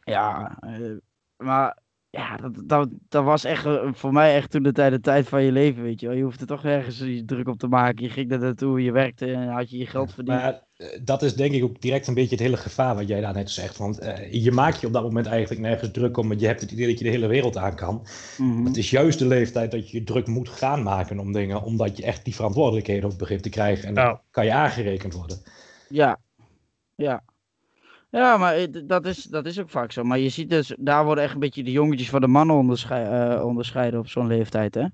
[0.00, 0.96] ja, eh,
[1.36, 1.78] maar
[2.14, 5.28] ja, dat, dat, dat was echt eh, voor mij echt toen de tijd, de tijd
[5.28, 6.16] van je leven, weet je wel.
[6.16, 8.04] Je hoefde toch ergens je druk op te maken.
[8.04, 10.40] Je ging er naartoe, je werkte en had je je geld verdiend.
[10.40, 13.20] Maar eh, dat is denk ik ook direct een beetje het hele gevaar wat jij
[13.20, 13.76] daar net zegt.
[13.76, 16.60] Want eh, je maakt je op dat moment eigenlijk nergens druk om, want je hebt
[16.60, 18.06] het idee dat je de hele wereld aan kan.
[18.38, 18.64] Mhm.
[18.64, 21.96] Het is juist de leeftijd dat je je druk moet gaan maken om dingen, omdat
[21.96, 23.88] je echt die verantwoordelijkheden ook begint te krijgen.
[23.88, 25.38] En dan kan je aangerekend worden.
[25.88, 26.18] Ja,
[26.94, 27.22] ja.
[28.14, 30.02] Ja, maar het- dat is, dat is ook vaak zo.
[30.04, 33.34] Maar je ziet dus, daar worden echt een beetje de jongetjes van de mannen onderschei-
[33.34, 34.84] eh, onderscheiden op zo'n leeftijd, hè.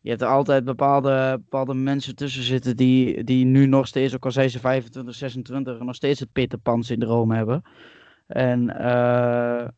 [0.00, 4.24] Je hebt er altijd bepaalde, bepaalde mensen tussen zitten die, die nu nog steeds, ook
[4.24, 7.62] al zijn ze 25, 26, nog steeds het Peter Pan syndroom hebben.
[8.26, 9.68] En eh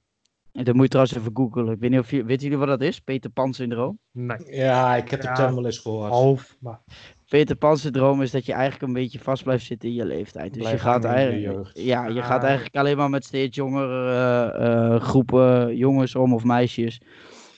[0.53, 1.71] dat moet je trouwens even googlen.
[1.73, 3.01] Ik weet niet of je, weten jullie wat dat is?
[3.01, 3.99] Peter Pan syndroom?
[4.13, 5.55] nee, Ja, ik heb de Ja.
[5.55, 6.11] wel eens gehoord.
[6.11, 6.81] half, maar
[7.29, 10.55] Peter Pan syndroom is dat je eigenlijk een beetje vast blijft zitten in je leeftijd.
[10.55, 12.47] Dus je gaat je eigenlijk, ja, je gaat Ah.
[12.47, 17.01] eigenlijk alleen maar met steeds jongere eh, eh, groepen jongens om of meisjes.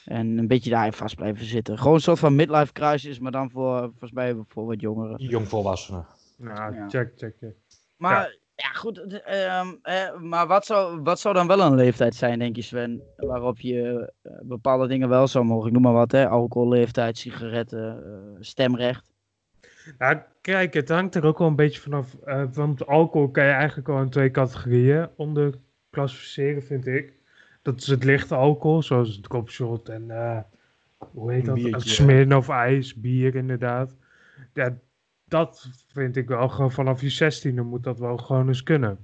[0.04, 1.78] En een beetje daarin vast blijven zitten.
[1.78, 5.22] Gewoon een soort van midlife crisis, maar dan voor, volgens mij voor wat jongeren.
[5.24, 6.06] Jongvolwassenen.
[6.36, 6.88] nou, Ja.
[6.88, 7.54] check, check, check.
[7.96, 8.96] Maar ja, goed.
[8.96, 12.62] het, ehm, eh, maar wat zou, wat zou dan wel een leeftijd zijn, denk je
[12.62, 13.02] Sven?
[13.16, 15.66] Waarop je eh, bepaalde dingen wel zou mogen.
[15.66, 16.28] Ik noem maar wat, hè.
[16.28, 19.10] Alcoholleeftijd, sigaretten, eh, stemrecht.
[19.98, 22.14] Nou, kijk, het hangt er ook wel een beetje vanaf.
[22.24, 25.54] eh want alcohol kan je eigenlijk wel in twee categorieën onder
[25.90, 27.12] klassificeren, vind ik.
[27.62, 30.38] Dat is het lichte alcohol, zoals het kopshot en eh,
[30.98, 31.60] hoe heet dat?
[31.60, 33.96] Het Smirnoff ijs, bier inderdaad.
[34.52, 34.78] Ja,
[35.24, 38.98] dat vind ik wel gewoon vanaf je zestiende moet dat wel gewoon eens kunnen.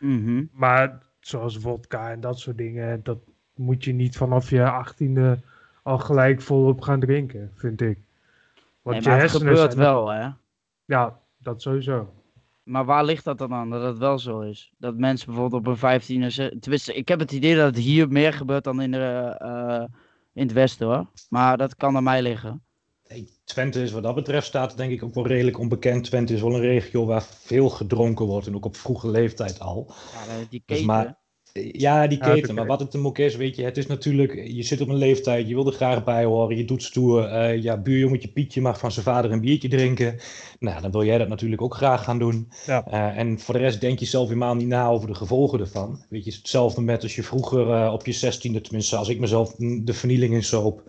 [0.00, 0.44] Mhm.
[0.52, 3.18] Maar zoals vodka en dat soort dingen, dat
[3.54, 5.38] moet je niet vanaf je achttiende
[5.82, 7.98] al gelijk volop gaan drinken, vind ik.
[8.88, 10.28] Want Nee, je maar het hersenen gebeurt zijn- wel, hè.
[10.84, 12.12] Ja, dat sowieso.
[12.62, 14.72] Maar waar ligt dat dan aan, dat het wel zo is?
[14.78, 17.76] Dat mensen bijvoorbeeld op een 15 en ze- Tenminste, ik heb het idee dat het
[17.84, 19.84] hier meer gebeurt dan in, de, eh,
[20.32, 21.06] in het westen hoor.
[21.28, 22.62] Maar dat kan aan mij liggen.
[23.06, 26.04] Hey, Twente is wat dat betreft staat denk ik ook wel redelijk onbekend.
[26.04, 29.86] Twente is wel een regio waar veel gedronken wordt en ook op vroege leeftijd al.
[30.12, 30.86] Ja, die Dus keten.
[30.86, 31.17] maar-
[31.52, 32.54] Ja, die keten.
[32.54, 34.94] Maar wat het hem ook is, weet je, het is natuurlijk, je zit op een
[34.96, 37.24] leeftijd, je wil er graag bij horen, je doet stoer.
[37.24, 40.18] eh, ja, buurjongetje Pietje mag van zijn vader een biertje drinken.
[40.58, 42.48] Nou, dan wil jij dat natuurlijk ook graag gaan doen.
[42.66, 42.84] Ja.
[42.86, 46.04] Eh, en voor de rest denk je zelf helemaal niet na over de gevolgen ervan.
[46.08, 49.54] Weet je, hetzelfde met als je vroeger eh, op je zestiende, tenminste als ik mezelf
[49.58, 50.82] de vernieling in soop.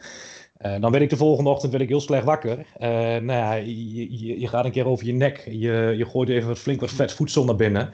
[0.57, 2.65] Eh, dan werd ik de volgende ochtend werd ik heel slecht wakker.
[2.79, 5.47] Nou ja, je, je, je gaat een keer over je nek.
[5.51, 7.89] Je, je gooit even wat flink wat vet voedsel naar binnen.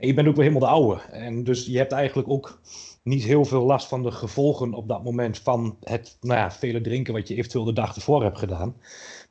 [0.00, 1.00] En je bent ook weer helemaal de oude.
[1.12, 2.60] En dus je hebt eigenlijk ook
[3.02, 6.80] niet heel veel last van de gevolgen op dat moment van het nou ja, vele
[6.80, 8.74] drinken wat je eventueel de dag ervoor hebt gedaan.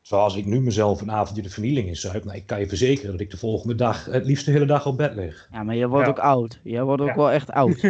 [0.01, 2.23] Zoals ik nu mezelf een avondje de vernieling in zuip.
[2.23, 4.85] Nou, ik kan je verzekeren dat ik de volgende dag het liefst de hele dag
[4.85, 5.47] op bed lig.
[5.51, 6.11] Ja, maar je wordt Ja.
[6.11, 6.59] ook oud.
[6.63, 7.15] Je wordt ook Ja.
[7.15, 7.81] wel echt oud.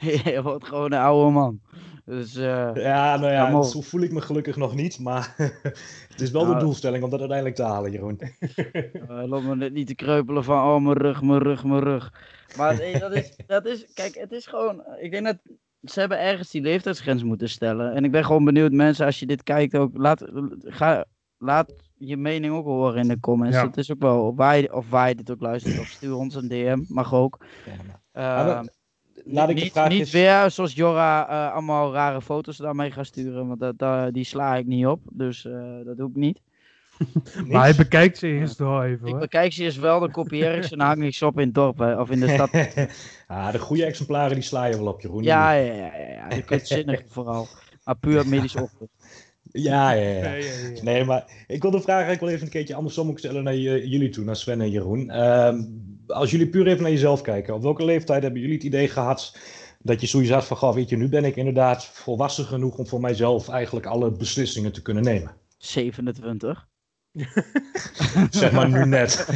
[0.24, 1.60] je wordt gewoon een oude man.
[2.08, 4.98] Dus eh, Ja, nou ja, zo voel ik me gelukkig nog niet.
[4.98, 5.34] Maar
[6.08, 8.20] het is wel Nou, de doelstelling om dat uiteindelijk te halen, Jeroen.
[8.20, 12.12] Uh, laat me net niet te kreupelen van, oh, mijn rug, mijn rug, mijn rug.
[12.56, 15.36] Maar dat, is, dat is, kijk, het is gewoon, ik denk dat
[15.82, 17.94] ze hebben ergens die leeftijdsgrens moeten stellen.
[17.94, 20.24] En ik ben gewoon benieuwd, mensen, als je dit kijkt ook, laat,
[20.62, 21.04] ga,
[21.38, 23.56] laat je mening ook horen in de comments.
[23.56, 23.62] Ja.
[23.62, 26.34] Dat is ook wel, waar je, of waar je dit ook luistert, of stuur ons
[26.34, 27.44] een DM, mag ook.
[27.66, 28.68] Ja, maar- Uh, Maar dan-
[29.30, 32.90] Laat ik de niet, vraag niet eens- weer zoals Jorra eh, allemaal rare foto's daarmee
[32.90, 35.00] gaan sturen, want dat, dat- die sla ik niet op.
[35.12, 35.52] Dus eh,
[35.84, 36.40] dat doe ik niet.
[37.46, 39.20] Maar hij bekijkt ze eerst wel even Ik hoor.
[39.20, 41.44] bekijk ze eens wel, dan kopieer ik ze en dan hang ik ze op in
[41.46, 42.50] het dorp hè, of in de stad.
[43.26, 45.22] ah, de goede exemplaren die sla je wel op, Jeroen.
[45.22, 46.28] Ja, ja, ja, ja, ja.
[46.82, 47.46] De vooral.
[47.84, 48.88] Maar puur medisch opvoed.
[49.52, 50.22] Ja, ja, ja.
[50.22, 50.82] Ja, ja, ja.
[50.82, 53.56] Nee, maar ik wil de vraag eigenlijk wel even een keertje andersom ook stellen naar
[53.56, 55.10] jullie toe, naar Sven en Jeroen.
[55.10, 55.62] Ehm,
[56.06, 59.36] als jullie puur even naar jezelf kijken, op welke leeftijd hebben jullie het idee gehad
[59.82, 62.86] dat je zoiets had van, goh, weet je, nu ben ik inderdaad volwassen genoeg om
[62.86, 65.34] voor mijzelf eigenlijk alle beslissingen te kunnen nemen?
[65.58, 66.68] 27.
[68.30, 69.26] zeg maar nu net.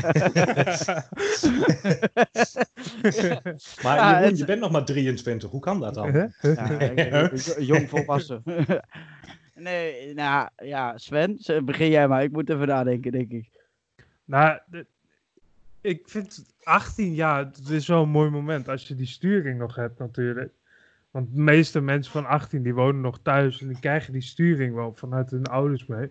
[3.83, 5.51] maar Ja, Jeroen, het- je bent nog maar 23.
[5.51, 6.31] Hoe kan dat dan?
[6.41, 6.93] Ja,
[7.73, 8.43] jong volwassen.
[9.63, 12.23] Nee, nou ja, Sven, begin jij maar.
[12.23, 13.51] Ik moet even nadenken, denk ik.
[14.25, 14.59] Nou,
[15.81, 19.75] ik vind 18 jaar, het is wel een mooi moment als je die sturing nog
[19.75, 20.53] hebt natuurlijk.
[21.11, 24.75] Want de meeste mensen van 18 die wonen nog thuis en die krijgen die sturing
[24.75, 26.11] wel vanuit hun ouders mee.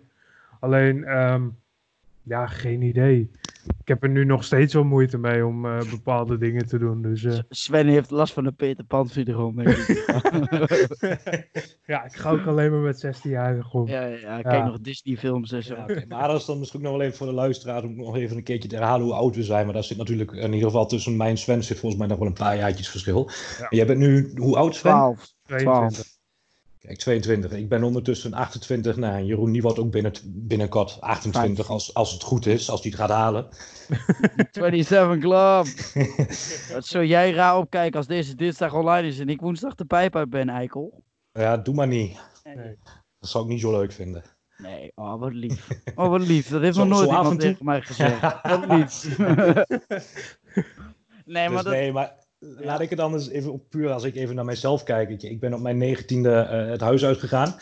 [0.60, 1.48] Alleen, ehm,
[2.22, 3.30] ja, geen idee.
[3.66, 7.02] Ik heb er nu nog steeds wel moeite mee om eh, bepaalde dingen te doen.
[7.02, 10.04] Dus eh, Sven heeft last van de Peter Pan syndroom, denk ik.
[11.92, 13.88] ja, ik ga ook alleen maar met 16-jarigen om.
[13.88, 14.64] ja, ja, ja, kijk Ja.
[14.66, 15.76] nog Disney films en zo.
[16.08, 18.42] Maar dat is dan misschien nog wel even voor de luisteraar om nog even een
[18.42, 19.64] keertje te herhalen hoe oud we zijn.
[19.64, 22.18] Maar daar zit natuurlijk in ieder geval tussen mij en Sven zit volgens mij nog
[22.18, 23.30] wel een paar jaartjes verschil.
[23.58, 23.66] Ja.
[23.70, 24.90] Jij bent nu, hoe oud Sven?
[24.90, 25.32] 12.
[25.46, 26.04] 22.
[26.82, 27.52] Kijk, 22.
[27.52, 28.96] Ik ben ondertussen 28.
[28.96, 32.82] Nou, en Jeroen die wordt ook binnen, binnenkort 28 als, als het goed is, als
[32.82, 33.48] hij het gaat halen.
[34.50, 35.66] 27 Club.
[36.74, 40.16] Wat zou jij raar opkijken als deze dinsdag online is en ik woensdag de pijp
[40.16, 41.02] uit ben, Eikel?
[41.32, 42.20] Ja, doe maar niet.
[42.44, 42.78] Nee.
[43.18, 44.24] Dat zou ik niet zo leuk vinden.
[44.56, 45.68] Nee, oh wat lief.
[45.94, 47.48] Oh wat lief, dat heeft Zo- nog nooit iemand en toe.
[47.48, 48.42] tegen mij gezegd.
[48.42, 49.18] Wat lief.
[51.24, 51.72] nee, maar dus dat...
[51.72, 55.22] nee, maar laat ik het anders even op puur als ik even naar mijzelf kijk.
[55.22, 57.54] Ik, ben op mijn negentiende eh het huis uitgegaan.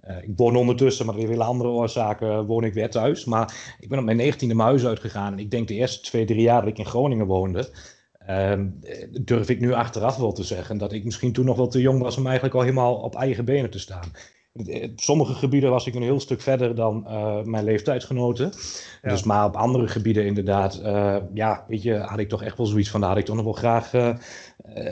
[0.00, 3.24] Eh, ik woon ondertussen, maar door hele andere oorzaken eh, woon ik weer thuis.
[3.24, 5.32] Maar ik ben op mijn negentiende mijn huis uitgegaan.
[5.32, 7.70] En ik denk de eerste twee, drie jaar dat ik in Groningen woonde.
[8.18, 11.68] ehm, eh, durf ik nu achteraf wel te zeggen dat ik misschien toen nog wel
[11.68, 14.10] te jong was om eigenlijk al helemaal op eigen benen te staan.
[14.52, 18.52] Op sommige gebieden was ik een heel stuk verder dan eh, mijn leeftijdsgenoten.
[19.02, 19.08] Ja.
[19.08, 22.66] Dus maar op andere gebieden inderdaad, eh, ja, weet je, had ik toch echt wel
[22.66, 24.14] zoiets van, daar had ik toch nog wel graag eh,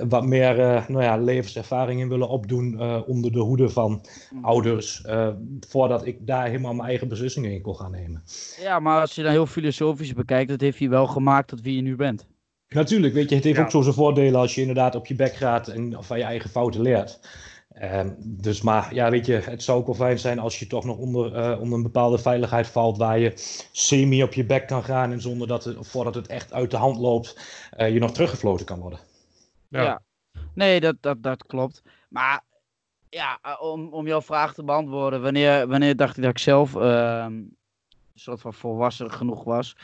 [0.09, 0.57] wat meer
[0.89, 4.05] nou ja, levenservaring in willen opdoen onder de hoede van
[4.43, 5.29] ouders, eh,
[5.69, 8.23] voordat ik daar helemaal mijn eigen beslissingen in kon gaan nemen.
[8.61, 11.77] Ja, maar als je dan heel filosofisch bekijkt, dat heeft je wel gemaakt tot wie
[11.77, 12.27] je nu bent.
[12.69, 13.63] Natuurlijk, weet je, het heeft Ja.
[13.63, 16.51] ook zo zijn voordelen als je inderdaad op je bek gaat en van je eigen
[16.51, 17.21] fouten leert.
[17.77, 20.85] Ehm, dus maar ja, weet je, het zou ook wel fijn zijn als je toch
[20.85, 23.33] nog onder, eh, onder een bepaalde veiligheid valt waar je
[23.73, 26.77] semi op je bek kan gaan en zonder dat het, voordat het echt uit de
[26.77, 28.99] hand loopt, eh, je nog teruggefloten kan worden.
[29.69, 29.83] Ja.
[29.83, 30.03] Ja.
[30.55, 31.83] Nee, dat, dat, dat klopt.
[32.09, 32.41] Maar
[33.09, 36.75] ja, eh, om, om jouw vraag te beantwoorden, wanneer, wanneer dacht ik dat ik zelf
[36.75, 37.57] ehm, een
[38.15, 39.77] soort van volwassen genoeg was?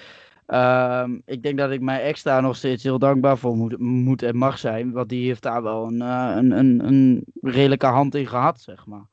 [0.46, 4.22] Ehm, ik denk dat ik mijn ex daar nog steeds heel dankbaar voor moet, moet
[4.22, 4.92] en mag zijn.
[4.92, 8.87] Want die heeft daar wel een, eh, een, een, een redelijke hand in gehad, zeg
[8.87, 9.07] maar.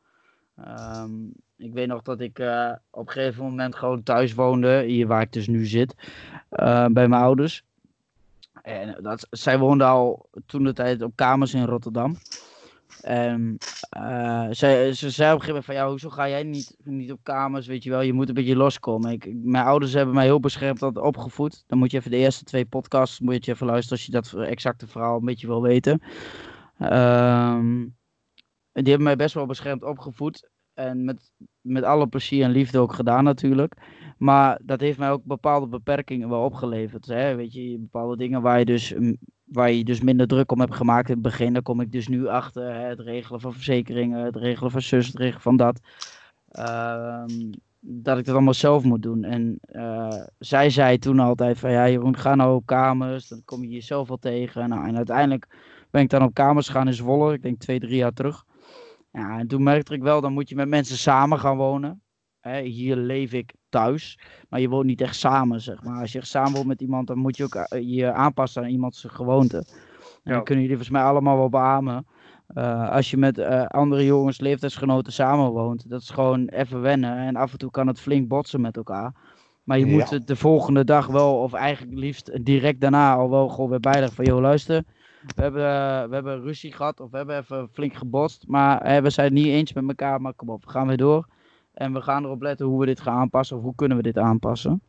[0.56, 1.12] Ehm,
[1.58, 5.22] ik weet nog dat ik eh, op een gegeven moment gewoon thuis woonde, hier waar
[5.22, 5.96] ik dus nu zit,
[6.50, 7.64] eh, bij mijn ouders.
[8.62, 12.16] En dat, zij woonde al toen de tijd op kamers in Rotterdam.
[13.02, 13.58] En
[13.90, 17.12] eh, zij, ze zei op een gegeven moment van, ja, hoezo ga jij niet, niet
[17.12, 19.12] op kamers, weet je wel, je moet een beetje loskomen.
[19.12, 21.64] Ik, mijn ouders hebben mij heel beschermd opgevoed.
[21.68, 24.48] Dan moet je even de eerste twee podcasts, moet je even luisteren als je dat
[24.48, 26.02] exacte verhaal een beetje wil weten.
[26.78, 27.88] Ehm,
[28.72, 30.50] die hebben mij best wel beschermd opgevoed.
[30.74, 31.32] En met,
[31.62, 33.76] met alle plezier en liefde ook gedaan natuurlijk.
[34.18, 37.06] Maar dat heeft mij ook bepaalde beperkingen wel opgeleverd.
[37.06, 37.36] Hè?
[37.36, 38.94] Weet je, bepaalde dingen waar je, dus,
[39.52, 41.54] waar je dus minder druk om hebt gemaakt in het begin.
[41.54, 42.74] Daar kom ik dus nu achter.
[42.74, 42.88] Hè?
[42.88, 45.80] Het regelen van verzekeringen, het regelen van zus, het regelen van dat.
[46.50, 49.24] Ehm, dat ik dat allemaal zelf moet doen.
[49.24, 53.28] En eh, zij zei toen altijd van ja, Jeroen, ga nou op kamers.
[53.28, 54.70] Dan kom je jezelf wel tegen.
[54.70, 55.48] Nou, en uiteindelijk
[55.92, 57.34] ben ik dan op kamers gegaan in Zwolle.
[57.34, 58.46] Ik denk twee, drie jaar terug.
[59.12, 62.02] Ja, en toen merkte ik wel, dan moet je met mensen samen gaan wonen.
[62.40, 66.00] Hè, hier leef ik thuis, maar je woont niet echt samen, zeg maar.
[66.02, 68.70] Als je echt samen woont met iemand, dan moet je ook eh, je aanpassen aan
[68.70, 69.58] iemands gewoonte.
[69.58, 69.66] En
[70.24, 70.34] Ja.
[70.34, 72.06] dan kunnen jullie volgens mij allemaal wel beamen.
[72.48, 77.18] Eh, als je met eh, andere jongens, leeftijdsgenoten samenwoont, dat is gewoon even wennen.
[77.18, 79.14] En af en toe kan het flink botsen met elkaar.
[79.64, 79.92] Maar je Ja.
[79.92, 83.80] moet het de volgende dag wel, of eigenlijk liefst direct daarna al wel gewoon weer
[83.80, 84.84] bijleggen van, joh luister,
[85.36, 85.62] we hebben,
[86.10, 88.48] we hebben ruzie gehad of we hebben even flink gebotst.
[88.48, 91.28] Maar we zijn het niet eens met elkaar, maar kom op, we gaan weer door.
[91.80, 94.18] En we gaan erop letten hoe we dit gaan aanpassen of hoe kunnen we dit
[94.18, 94.82] aanpassen.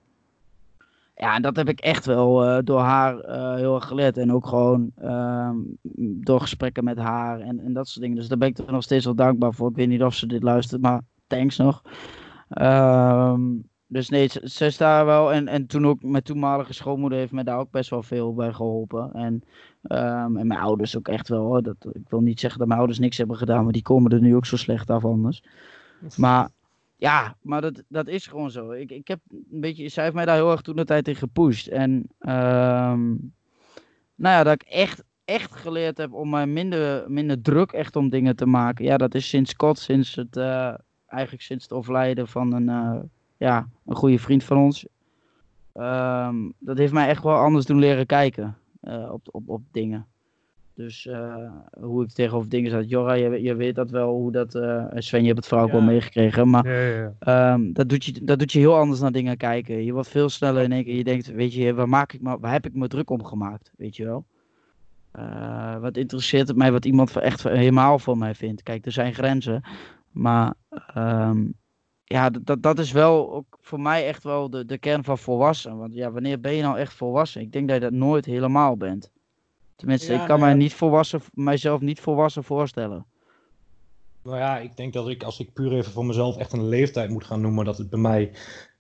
[1.17, 4.17] Ja, en dat heb ik echt wel eh, door haar eh, heel erg geleerd.
[4.17, 5.57] En ook gewoon ehm,
[6.25, 8.17] door gesprekken met haar en, en dat soort dingen.
[8.17, 9.71] Dus daar ben ik er nog steeds wel dankbaar voor.
[9.71, 11.83] Ik weet niet of ze dit luistert, maar thanks nog.
[12.49, 13.41] Ehm,
[13.87, 15.33] dus nee, ze, ze is daar wel.
[15.33, 18.53] En, en toen ook mijn toenmalige schoonmoeder heeft me daar ook best wel veel bij
[18.53, 19.13] geholpen.
[19.13, 19.43] En,
[19.83, 21.45] ehm, en mijn ouders ook echt wel.
[21.45, 21.63] Hoor.
[21.63, 24.21] Dat, ik wil niet zeggen dat mijn ouders niks hebben gedaan, maar die komen er
[24.21, 25.43] nu ook zo slecht af anders.
[26.17, 26.51] Maar
[27.01, 28.71] ja, maar dat, dat is gewoon zo.
[28.71, 31.17] Ik, ik heb een beetje, zij heeft mij daar heel erg toen de tijd in
[31.17, 31.67] gepusht.
[31.67, 33.09] En ehm,
[34.15, 38.09] nou ja, dat ik echt, echt geleerd heb om mij minder, minder druk echt om
[38.09, 38.85] dingen te maken.
[38.85, 40.75] Ja, dat is sinds kort, sinds het, eh,
[41.07, 43.01] eigenlijk sinds het overlijden van een, eh,
[43.37, 44.87] ja, een goede vriend van ons.
[45.73, 50.07] Ehm, dat heeft mij echt wel anders doen leren kijken eh, op, op, op dingen.
[50.81, 52.89] Dus eh, hoe ik tegenover dingen zat.
[52.89, 54.55] Jorra, je, je weet dat wel, hoe dat...
[54.55, 55.79] eh, Sven, je hebt het vooral ook Ja.
[55.79, 56.51] wel meegekregen.
[56.51, 57.13] Maar Ja.
[57.19, 59.85] Ehm, dat, doet je, dat doet je heel anders naar dingen kijken.
[59.85, 60.95] Je wordt veel sneller in één keer.
[60.97, 63.73] Je denkt, weet je, waar, maak ik me, waar heb ik me druk om gemaakt?
[63.77, 64.25] Weet je wel?
[65.11, 68.63] Eh, wat interesseert het mij wat iemand echt helemaal voor mij vindt?
[68.63, 69.63] Kijk, er zijn grenzen.
[70.11, 70.55] Maar
[70.95, 71.45] ehm,
[72.05, 75.77] ja, dat, dat is wel ook voor mij echt wel de, de kern van volwassen.
[75.79, 77.41] Want ja, wanneer ben je nou echt volwassen?
[77.41, 79.11] Ik denk dat je dat nooit helemaal bent.
[79.81, 80.57] Tenminste, Ja, ik kan nou mij ja.
[80.57, 83.07] niet volwassen, mijzelf niet volwassen voorstellen.
[84.23, 87.11] Nou ja, ik denk dat ik, als ik puur even voor mezelf echt een leeftijd
[87.11, 88.33] moet gaan noemen, dat het bij mij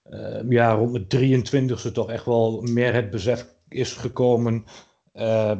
[0.02, 4.64] eh, ja, rond mijn 23ste toch echt wel meer het besef is gekomen.
[5.12, 5.52] eh,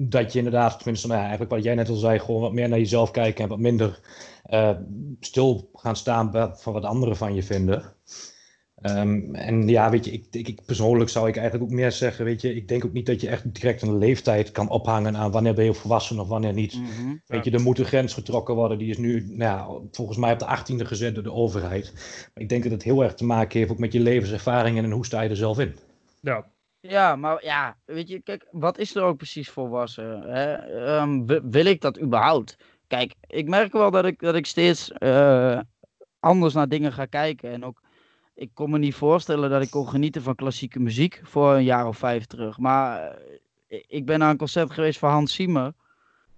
[0.00, 2.68] dat je inderdaad, tenminste, nou ja, eigenlijk wat jij net al zei, gewoon wat meer
[2.68, 4.00] naar jezelf kijken en wat minder
[4.42, 4.70] eh,
[5.20, 7.82] stil gaan staan bij- van wat anderen van je vinden.
[8.82, 12.24] Ehm, en ja, weet je, ik, ik, ik- persoonlijk zou ik eigenlijk ook meer zeggen,
[12.24, 15.30] weet je, ik denk ook niet dat je echt direct een leeftijd kan ophangen aan
[15.30, 16.74] wanneer ben je volwassen of wanneer niet.
[16.74, 17.16] Mhm.
[17.26, 18.78] Weet je, er moet een grens getrokken worden.
[18.78, 21.92] Die is nu, nou ja, volgens mij op de 18e gezet door de overheid.
[22.34, 24.90] Maar ik denk dat het heel erg te maken heeft ook met je levenservaring en
[24.90, 25.76] hoe sta je er zelf in.
[26.20, 26.46] Ja,
[26.80, 30.22] Ja, maar ja, weet je, kijk, wat is er ook precies volwassen?
[30.22, 30.52] Hè?
[30.54, 32.56] Ehm, wi- wil ik dat überhaupt?
[32.86, 35.60] Kijk, ik merk wel dat ik, dat ik steeds eh,
[36.20, 37.50] anders naar dingen ga kijken.
[37.52, 37.80] En ook,
[38.38, 41.86] ik kon me niet voorstellen dat ik kon genieten van klassieke muziek voor een jaar
[41.86, 42.58] of vijf terug.
[42.58, 43.18] Maar
[43.68, 45.72] eh, ik ben naar een concert geweest van Hans Zimmer.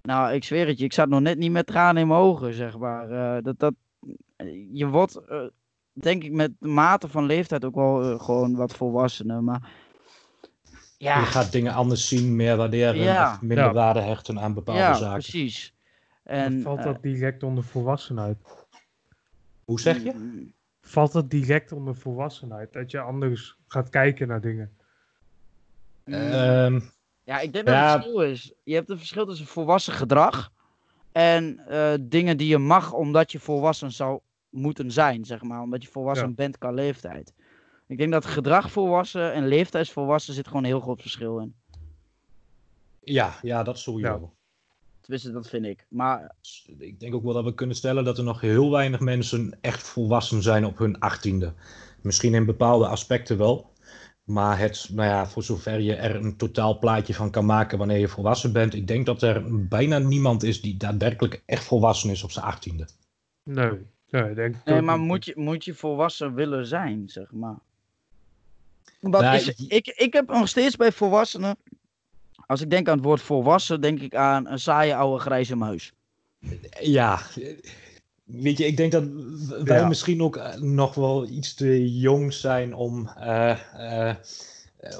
[0.03, 2.55] Nou, ik zweer het je, ik zat nog net niet met tranen in mijn ogen,
[2.55, 3.11] zeg maar.
[3.11, 3.75] Eh, dat, dat,
[4.73, 5.43] je wordt, eh,
[5.93, 9.43] denk ik, met de mate van leeftijd ook wel gewoon wat volwassener.
[9.43, 9.71] Maar
[10.99, 13.33] ja, Je gaat dingen anders zien, meer waarderen Ja.
[13.33, 13.73] of minder Ja.
[13.73, 15.13] waarde hechten aan bepaalde ja zaken.
[15.13, 15.75] precies.
[16.23, 18.37] en En, valt dat direct onder volwassenheid?
[19.65, 20.49] Hoe zeg je?
[20.91, 22.73] Valt dat direct onder volwassenheid?
[22.73, 24.77] Dat je anders gaat kijken naar dingen?
[26.05, 26.81] Ehm,
[27.25, 27.93] Ja, ik denk dat Ja.
[27.93, 28.55] het verschil is.
[28.65, 30.53] Je hebt een verschil tussen volwassen gedrag
[31.13, 35.61] en eh, dingen die je mag omdat je volwassen zou moeten zijn, zeg maar.
[35.61, 36.35] Omdat je volwassen Ja.
[36.35, 37.35] bent qua leeftijd.
[37.87, 41.55] Ik denk dat gedrag volwassen en leeftijdsvolwassen zit gewoon een heel groot verschil in.
[43.03, 44.35] ja, ja, dat sowieso.
[45.01, 45.87] Tenminste, dat vind ik.
[45.89, 46.35] Maar
[46.79, 49.83] Ik denk ook wel dat we kunnen stellen dat er nog heel weinig mensen echt
[49.83, 51.55] volwassen zijn op hun achttiende.
[52.03, 53.73] Misschien in bepaalde aspecten wel.
[54.25, 57.99] Maar het, nou ja, voor zover je er een totaal plaatje van kan maken wanneer
[57.99, 58.75] je volwassen bent.
[58.75, 62.89] Ik denk dat er bijna niemand is die daadwerkelijk echt volwassen is op zijn achttiende.
[63.43, 63.71] Nee,
[64.11, 65.07] nee denk ik Nee, maar niet.
[65.07, 67.59] moet je, moet je volwassen willen zijn, zeg maar.
[69.01, 71.57] Wat Nou, is, ik, ik heb nog steeds bij volwassenen.
[72.51, 75.93] Als ik denk aan het woord volwassen, denk ik aan een saaie oude grijze muis.
[76.81, 77.19] Ja,
[78.25, 79.05] weet je, ik denk dat
[79.65, 79.89] wij Ja.
[79.89, 84.17] misschien ook eh, nog wel iets te jong zijn om, eh, eh,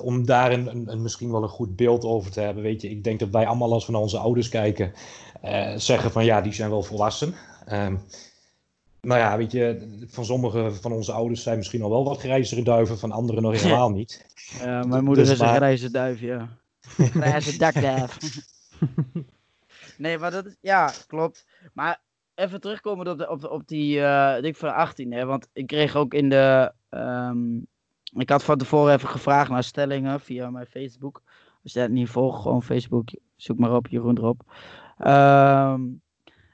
[0.03, 2.63] om daar een, een, een- misschien wel een goed beeld over te hebben.
[2.63, 4.93] Weet je, ik denk dat wij allemaal als we naar onze ouders kijken,
[5.77, 7.35] zeggen van ja, die zijn wel volwassen.
[9.01, 12.63] Nou ja, weet je, van sommige van onze ouders zijn misschien al wel wat grijzere
[12.63, 14.27] duiven, van anderen nog helemaal niet.
[14.59, 16.49] Ja, mijn moeder dus is een grijze duif, ja.
[16.97, 18.19] Grijze dakduif.
[19.99, 21.47] nee, maar dat is, ja, klopt.
[21.73, 22.01] Maar
[22.35, 25.25] even terugkomen op, de, op, op die, eh dik van 18, hè.
[25.25, 27.57] Want ik kreeg ook in de, ehm,
[28.13, 31.23] ik had van tevoren even gevraagd naar stellingen via mijn Facebook.
[31.63, 34.43] Als je dat niet volgt, gewoon Facebook, zoek maar op, Jeroen erop.
[34.99, 35.81] Ehm,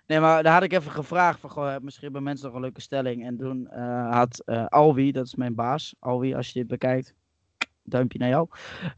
[0.07, 2.81] nee, maar daar had ik even gevraagd van, goh, misschien hebben mensen nog een leuke
[2.81, 3.25] stelling.
[3.25, 7.15] En toen eh, had eh, Alwi, dat is mijn baas, Alwi, als je dit bekijkt,
[7.83, 8.49] duimpje naar jou.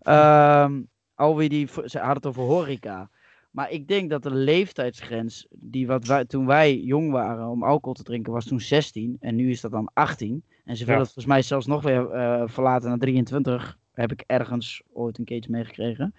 [0.00, 0.80] Ehm
[1.18, 3.10] Alwi, die ze had het over horeca.
[3.50, 7.94] Maar ik denk dat de leeftijdsgrens, die wat wij, toen wij jong waren om alcohol
[7.94, 9.16] te drinken, was toen 16.
[9.20, 10.44] En nu is dat dan 18.
[10.64, 11.06] En ze willen Ja.
[11.06, 13.78] het volgens mij zelfs nog weer eh, verlaten naar 23.
[13.92, 16.14] Heb ik ergens ooit een keertje meegekregen.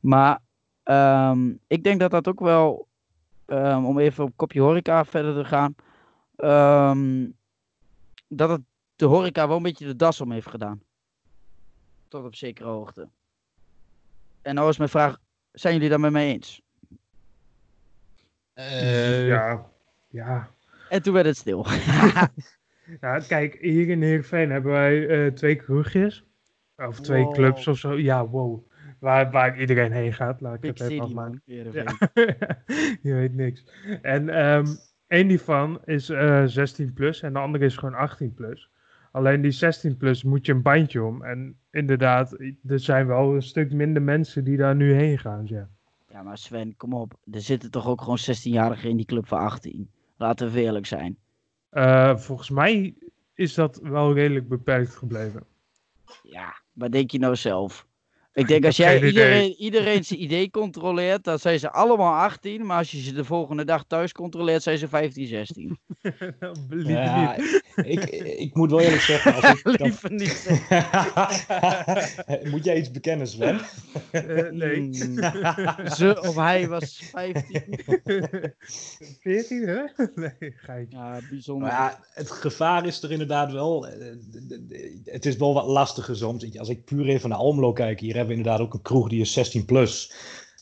[0.00, 0.38] Maar
[0.82, 2.86] ehm, ik denk dat dat ook wel,
[3.46, 5.74] ehm, om even op kopje horeca verder te gaan,
[6.36, 7.28] ehm,
[8.28, 8.60] dat het
[8.96, 10.82] de horeca wel een beetje de das om heeft gedaan.
[12.08, 13.08] Tot op zekere hoogte.
[14.42, 15.18] En nou is mijn vraag,
[15.52, 16.62] zijn jullie daar met mij eens?
[18.54, 19.66] Eh, Ja,
[20.08, 20.50] ja.
[20.88, 21.66] En toen werd het stil.
[23.00, 26.24] Ja, kijk, hier in Heerenveen hebben wij eh, twee kroegjes.
[26.76, 27.34] Of twee Wow.
[27.34, 27.98] clubs of zo.
[27.98, 28.70] Ja, wow.
[28.98, 31.42] Waar, waar iedereen heen gaat, laat ik Big het even afmaken.
[31.44, 31.62] Ja.
[33.02, 33.64] Je weet niks.
[34.02, 34.66] En ehm
[35.06, 38.70] één hiervan is eh 16 plus en de andere is gewoon 18 plus.
[39.10, 41.22] Alleen die 16 plus moet je een bandje om.
[41.22, 42.32] En inderdaad,
[42.66, 45.46] er zijn wel een stuk minder mensen die daar nu heen gaan.
[45.46, 45.68] Ja.
[46.08, 47.14] Ja, maar Sven, kom op.
[47.30, 49.90] Er zitten toch ook gewoon 16-jarigen in die club van 18.
[50.16, 51.18] Laten we eerlijk zijn.
[51.70, 52.94] Eh, volgens mij
[53.34, 55.44] is dat wel redelijk beperkt gebleven.
[56.22, 57.86] Ja, wat denk je nou zelf?
[58.32, 62.66] Ik denk als jij iedereen, iedereen zijn idee controleert, dan zijn ze allemaal 18.
[62.66, 65.78] Maar als je ze de volgende dag thuis controleert, zijn ze 15, 16.
[66.68, 67.62] Liever Ja, niet.
[67.76, 68.04] ik,
[68.38, 70.48] ik moet wel eerlijk zeggen, als ik Liever niet.
[72.52, 73.60] Moet jij iets bekennen, Sven?
[74.10, 74.76] Eh, nee.
[74.76, 75.16] Hmm.
[75.90, 77.62] Ze of hij was 15.
[79.20, 79.80] 14, hè?
[80.14, 80.96] Nee, geitje.
[80.96, 81.68] Ja, bijzonder.
[81.68, 83.86] Maar ja, het gevaar is er inderdaad wel.
[83.86, 84.06] eh,
[85.04, 86.58] Het is wel wat lastiger soms.
[86.58, 89.32] Als ik puur even naar Almelo kijk, hier hebben inderdaad ook een kroeg die is
[89.32, 90.12] 16 plus.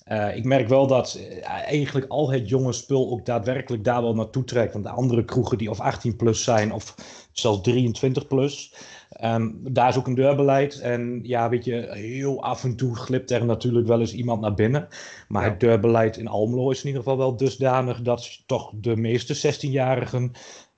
[0.05, 4.15] Eh, ik merk wel dat eh, eigenlijk al het jonge spul ook daadwerkelijk daar wel
[4.15, 4.73] naartoe trekt.
[4.73, 6.95] Want de andere kroegen die of 18 plus zijn of
[7.33, 8.75] zelfs 23 plus.
[9.09, 10.81] ehm, daar is ook een deurbeleid.
[10.81, 14.55] En ja, weet je, heel af en toe glipt er natuurlijk wel eens iemand naar
[14.55, 14.89] binnen.
[15.29, 15.51] Maar Ja.
[15.51, 20.33] het deurbeleid in Almelo is in ieder geval wel dusdanig dat toch de meeste 16-jarigen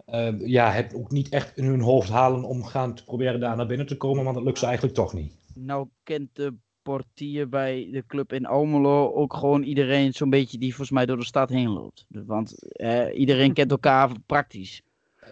[0.07, 3.57] eh, ja, het ook niet echt in hun hoofd halen om gaan te proberen daar
[3.57, 5.33] naar binnen te komen, want dat lukt ze eigenlijk toch niet.
[5.55, 10.69] Nou kent de portier bij de club in Almelo ook gewoon iedereen zo'n beetje die
[10.69, 12.05] volgens mij door de stad heen loopt.
[12.09, 14.83] Dus, Want eh, iedereen kent elkaar praktisch.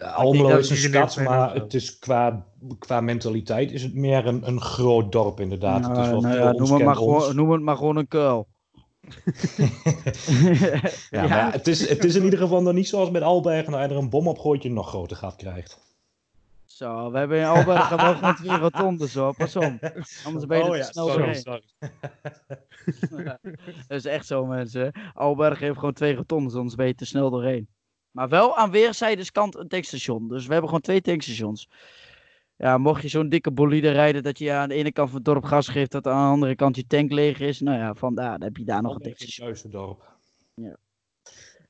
[0.01, 2.45] Uh, Almelo is een stad, maar het is qua,
[2.79, 5.87] qua mentaliteit is het meer een, een groot dorp inderdaad.
[5.87, 8.07] het is Nou, wel nou ja, noem, het maar gewoon, noem het maar gewoon een
[8.07, 8.47] kuil.
[11.09, 13.81] Ja, maar het, is, het is in ieder geval nog niet zoals met Albergen, dat
[13.81, 15.88] je er een bom op gooit je nog groter gat krijgt.
[16.79, 19.63] Zo, we hebben in Albergen wel gewoon twee rotondes hoor, pas op.
[20.25, 21.35] Anders ben je Oh er te snel doorheen.
[21.35, 21.63] sorry.
[23.87, 24.91] Dat is echt zo mensen.
[25.13, 27.67] Albergen heeft gewoon twee rotondes, anders ben je te snel doorheen.
[28.11, 30.27] Maar wel aan weerszijden kant een tankstation.
[30.27, 31.69] Dus we hebben gewoon twee tankstations.
[32.55, 35.25] Ja, mocht je zo'n dikke bolide rijden dat je aan de ene kant van het
[35.25, 37.59] dorp gas geeft, dat aan de andere kant je tank leeg is.
[37.59, 39.47] Nou ja, vandaar, dan heb je daar nog een tankstation.
[39.47, 40.17] juist het dorp.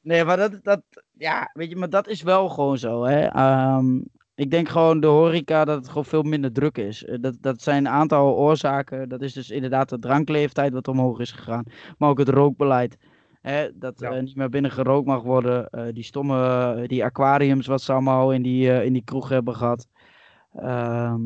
[0.01, 0.82] Nee, maar dat, dat,
[1.12, 3.26] ja, weet je, maar dat is wel gewoon zo, hè.
[3.26, 3.99] Ehm,
[4.40, 7.06] ik denk gewoon de horeca dat het gewoon veel minder druk is.
[7.06, 9.10] Eh, Dat, dat zijn een aantal oorzaken.
[9.10, 11.64] Dat is dus inderdaad de drankleeftijd wat omhoog is gegaan.
[11.98, 12.98] Maar ook het rookbeleid.
[13.42, 14.10] Hè, dat Ja.
[14.12, 15.70] eh, niet meer binnen gerookt mag worden.
[15.70, 19.88] Eh, die stomme, die aquariums wat ze allemaal in die, in die kroeg hebben gehad.
[20.54, 21.22] Ehm,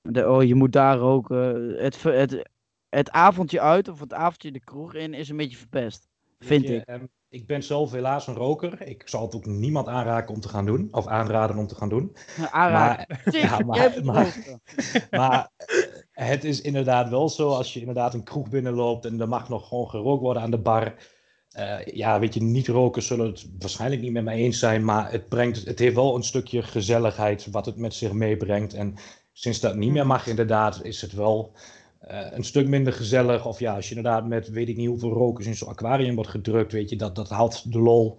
[0.00, 1.74] de, oh, je moet daar roken.
[1.78, 2.50] Het, het,
[2.88, 6.08] het avondje uit of het avondje de kroeg in is een beetje verpest.
[6.38, 6.84] Vind je, ik.
[6.84, 8.86] ehm, ik ben zelf helaas een roker.
[8.86, 10.88] Ik zal het ook niemand aanraken om te gaan doen.
[10.90, 12.16] Of aanraden om te gaan doen.
[12.52, 14.62] Maar, ja, maar- maar- roken.
[15.20, 15.50] maar
[16.12, 19.48] eh, het is inderdaad wel zo als je inderdaad een kroeg binnenloopt en er mag
[19.48, 20.94] nog gewoon gerookt worden aan de bar.
[21.48, 25.28] Eh, ja, weet je, niet-rokers zullen het waarschijnlijk niet met mij eens zijn, maar het,
[25.28, 28.74] brengt, het heeft wel een stukje gezelligheid wat het met zich meebrengt.
[28.74, 28.94] En
[29.32, 31.56] sinds dat niet meer mag, inderdaad, is het wel
[32.06, 33.46] een stuk minder gezellig.
[33.46, 36.30] Of ja, als je inderdaad met weet ik niet hoeveel rokers in zo'n aquarium wordt
[36.30, 38.18] gedrukt, weet je, dat, dat haalt de lol,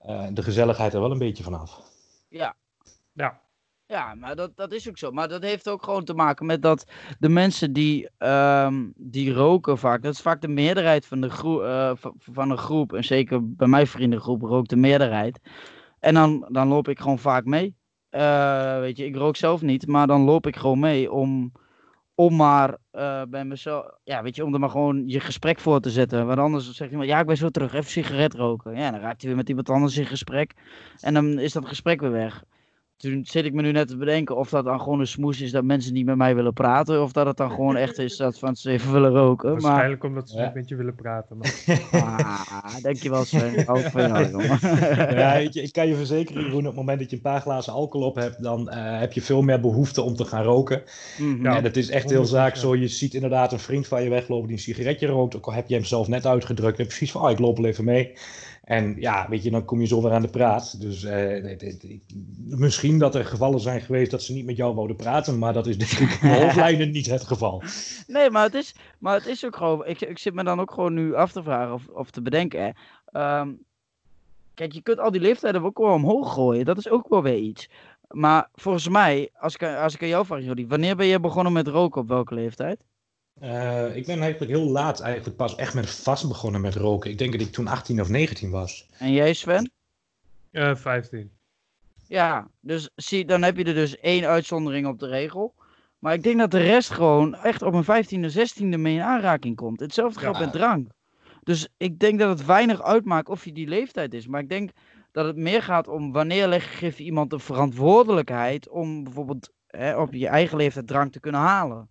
[0.00, 1.80] eh, de gezelligheid er wel een beetje vanaf.
[2.28, 2.56] Ja,
[3.12, 3.40] Ja,
[3.86, 5.10] ja maar dat, dat is ook zo.
[5.10, 6.84] Maar dat heeft ook gewoon te maken met dat
[7.18, 11.64] de mensen die, ehm, die roken vaak, dat is vaak de meerderheid van, de groe-
[11.64, 12.92] eh, van, van een groep.
[12.92, 15.40] En zeker bij mijn vriendengroep rookt de meerderheid.
[16.00, 17.76] En dan, dan loop ik gewoon vaak mee.
[18.08, 21.52] Eh, weet je, ik rook zelf niet, maar dan loop ik gewoon mee om,
[22.18, 25.80] om maar eh, bij mezelf, ja, weet je, om er maar gewoon je gesprek voor
[25.80, 26.26] te zetten.
[26.26, 28.76] Want anders zegt iemand, ja, ik ben zo terug, even sigaret roken.
[28.76, 30.54] Ja, dan raakt hij weer met iemand anders in gesprek.
[31.00, 32.44] En dan is dat gesprek weer weg.
[32.98, 35.50] Toen zit ik me nu net te bedenken of dat dan gewoon een smoes is
[35.50, 37.02] dat mensen niet met mij willen praten.
[37.02, 39.52] Of dat het dan gewoon echt is dat van ze even willen roken.
[39.52, 40.44] Maar, waarschijnlijk omdat ze Ja.
[40.44, 41.36] niet met je willen praten.
[41.36, 41.54] Maar...
[41.90, 43.58] ah, dankjewel Sven.
[43.58, 44.58] Ik hou van jou, jongen.
[45.18, 47.40] Ja, weet je, ik kan je verzekeren, Jeroen, op het moment dat je een paar
[47.40, 50.82] glazen alcohol op hebt, dan eh, heb je veel meer behoefte om te gaan roken.
[51.18, 51.42] Mhm.
[51.44, 51.56] Ja.
[51.56, 52.28] en het is echt heel 100%.
[52.28, 52.76] zaak zo.
[52.76, 55.36] Je ziet inderdaad een vriend van je weglopen die een sigaretje rookt.
[55.36, 56.78] Ook al heb je hem zelf net uitgedrukt.
[56.78, 58.12] En precies van, oh, ik loop wel even mee.
[58.68, 60.80] En ja, weet je, dan kom je zo weer aan de praat.
[60.80, 61.58] Dus eh,
[62.46, 65.38] misschien dat er gevallen zijn geweest dat ze niet met jou wouden praten.
[65.38, 67.62] Maar dat is denk ik in de hoofdlijnen niet het geval.
[68.06, 69.86] Nee, maar het is, maar het is ook gewoon.
[69.86, 72.62] Ik, ik zit me dan ook gewoon nu af te vragen of, of te bedenken.
[72.62, 72.70] Hè.
[73.04, 73.52] Ehm,
[74.54, 76.64] kijk, je kunt al die leeftijden ook wel omhoog gooien.
[76.64, 77.68] Dat is ook wel weer iets.
[78.08, 81.52] Maar volgens mij, als ik, als ik aan jou vraag, Jordi, wanneer ben je begonnen
[81.52, 82.00] met roken?
[82.00, 82.84] Op welke leeftijd?
[83.40, 87.10] Eh, ik ben eigenlijk heel laat eigenlijk pas echt met vast begonnen met roken.
[87.10, 88.88] Ik denk dat ik toen 18 of 19 was.
[88.98, 89.70] En jij, Sven?
[90.50, 91.30] Eh 15.
[92.06, 95.54] Ja, dus zie, dan heb je er dus één uitzondering op de regel.
[95.98, 99.56] Maar ik denk dat de rest gewoon echt op een 15e, 16e mee in aanraking
[99.56, 99.80] komt.
[99.80, 100.44] Hetzelfde geldt Ja.
[100.44, 100.88] met drank.
[101.42, 104.26] Dus ik denk dat het weinig uitmaakt of je die leeftijd is.
[104.26, 104.70] Maar ik denk
[105.12, 109.96] dat het meer gaat om wanneer leg, geef je iemand de verantwoordelijkheid om bijvoorbeeld hè,
[109.96, 111.88] op je eigen leeftijd drank te kunnen halen.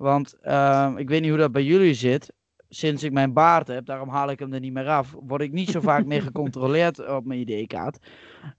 [0.00, 2.32] Want ehm, ik weet niet hoe dat bij jullie zit.
[2.68, 5.52] Sinds ik mijn baard heb, daarom haal ik hem er niet meer af, word ik
[5.52, 7.98] niet zo vaak meer gecontroleerd op mijn ID-kaart.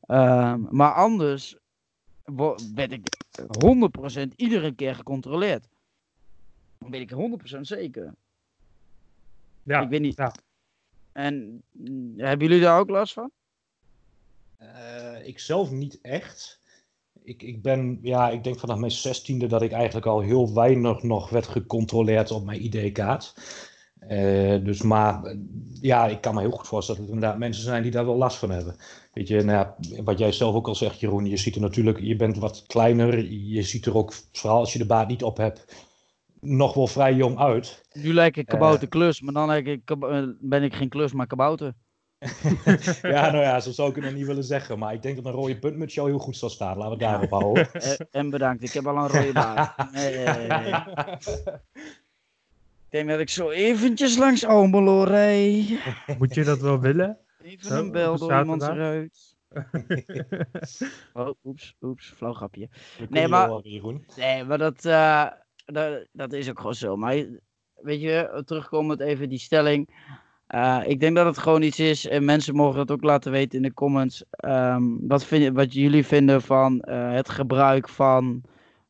[0.01, 1.57] Ehm, maar anders
[2.73, 3.07] werd ik
[4.21, 5.67] 100% iedere keer gecontroleerd.
[6.77, 8.13] Dat weet ik 100% zeker.
[9.63, 10.17] Ja, ik weet niet.
[10.17, 10.33] ja.
[11.11, 13.31] En mm, hebben jullie daar ook last van?
[14.57, 16.60] Eh, ik zelf niet echt.
[17.23, 21.03] Ik, ik ben, ja, ik denk vanaf mijn zestiende dat ik eigenlijk al heel weinig
[21.03, 23.33] nog werd gecontroleerd op mijn ID-kaart.
[23.99, 25.37] Eh, dus maar, eh,
[25.81, 28.17] ja, ik kan me heel goed voorstellen dat er inderdaad mensen zijn die daar wel
[28.17, 28.75] last van hebben.
[29.13, 31.99] Weet je, nou ja, wat jij zelf ook al zegt, Jeroen, je ziet er natuurlijk,
[31.99, 33.31] je bent wat kleiner.
[33.31, 35.85] Je ziet er ook, vooral als je de baard niet op hebt,
[36.39, 37.83] nog wel vrij jong uit.
[37.93, 41.73] Nu lijk ik kabouter klus, maar dan ik, eh, ben ik geen klus, maar kabouter.
[43.01, 44.79] ja, nou ja, zo zou ik het nog niet willen zeggen.
[44.79, 46.77] Maar ik denk dat een rode puntmuts jou heel goed zal staan.
[46.77, 47.69] Laten we het daarop houden.
[47.81, 49.91] Eh, en bedankt, ik heb al een rode baard.
[49.91, 50.73] Nee, nee, nee.
[52.85, 55.79] Ik denk dat ik zo eventjes langs Almelo rij.
[56.17, 57.17] Moet je dat wel willen?
[57.43, 58.87] Even Zo, een bel door iemands zaterdag?
[58.87, 59.37] eruit.
[61.13, 62.69] Oh, oeps, oeps, flauw grapje.
[63.09, 63.61] Nee, maar-.
[64.15, 65.27] Nee, maar dat, eh,
[65.65, 66.95] dat, dat is ook gewoon zo.
[66.95, 67.25] Maar
[67.75, 69.89] weet je, terugkomend even die stelling.
[70.51, 73.57] Eh, ik denk dat het gewoon iets is, en mensen mogen het ook laten weten
[73.57, 74.23] in de comments.
[74.29, 78.41] ehm, wat, vind, wat jullie vinden van eh, het gebruik van.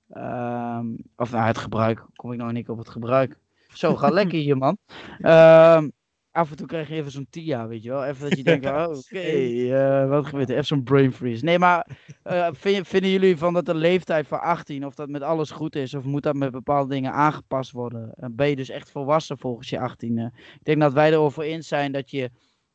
[0.10, 0.86] ehm,
[1.16, 3.38] of nou, het gebruik, kom ik nou niet op het gebruik.
[3.74, 4.78] Zo, ga lekker hier, man.
[5.20, 5.90] Ehm,
[6.32, 8.06] af en toe krijg je even zo'n TIA, weet je wel.
[8.06, 10.54] Even dat je denkt, oh, oké, eh, wat gebeurt er?
[10.56, 11.44] Even zo'n brain freeze.
[11.44, 11.88] Nee, maar
[12.24, 15.76] eh, vind- vinden jullie van dat de leeftijd van 18, of dat met alles goed
[15.76, 18.14] is, of moet dat met bepaalde dingen aangepast worden?
[18.16, 20.36] Eh, ben je dus echt volwassen volgens je 18e?
[20.36, 22.30] Ik denk dat wij erover eens zijn dat je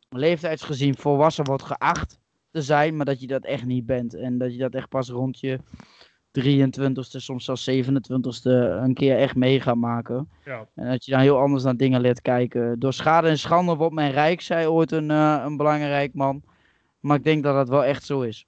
[0.09, 2.19] leeftijdsgezien volwassen wordt geacht
[2.51, 4.15] te zijn, maar dat je dat echt niet bent.
[4.15, 5.59] En dat je dat echt pas rond je
[6.41, 8.51] 23ste, soms zelfs 27ste
[8.83, 10.29] een keer echt mee gaat maken.
[10.45, 10.69] Ja.
[10.75, 12.79] En dat je dan heel anders naar dingen leert kijken.
[12.79, 16.43] Door schade en schande wordt men rijk, zei ooit een, eh, een belangrijk man.
[17.01, 18.47] Maar ik denk dat dat wel echt zo is.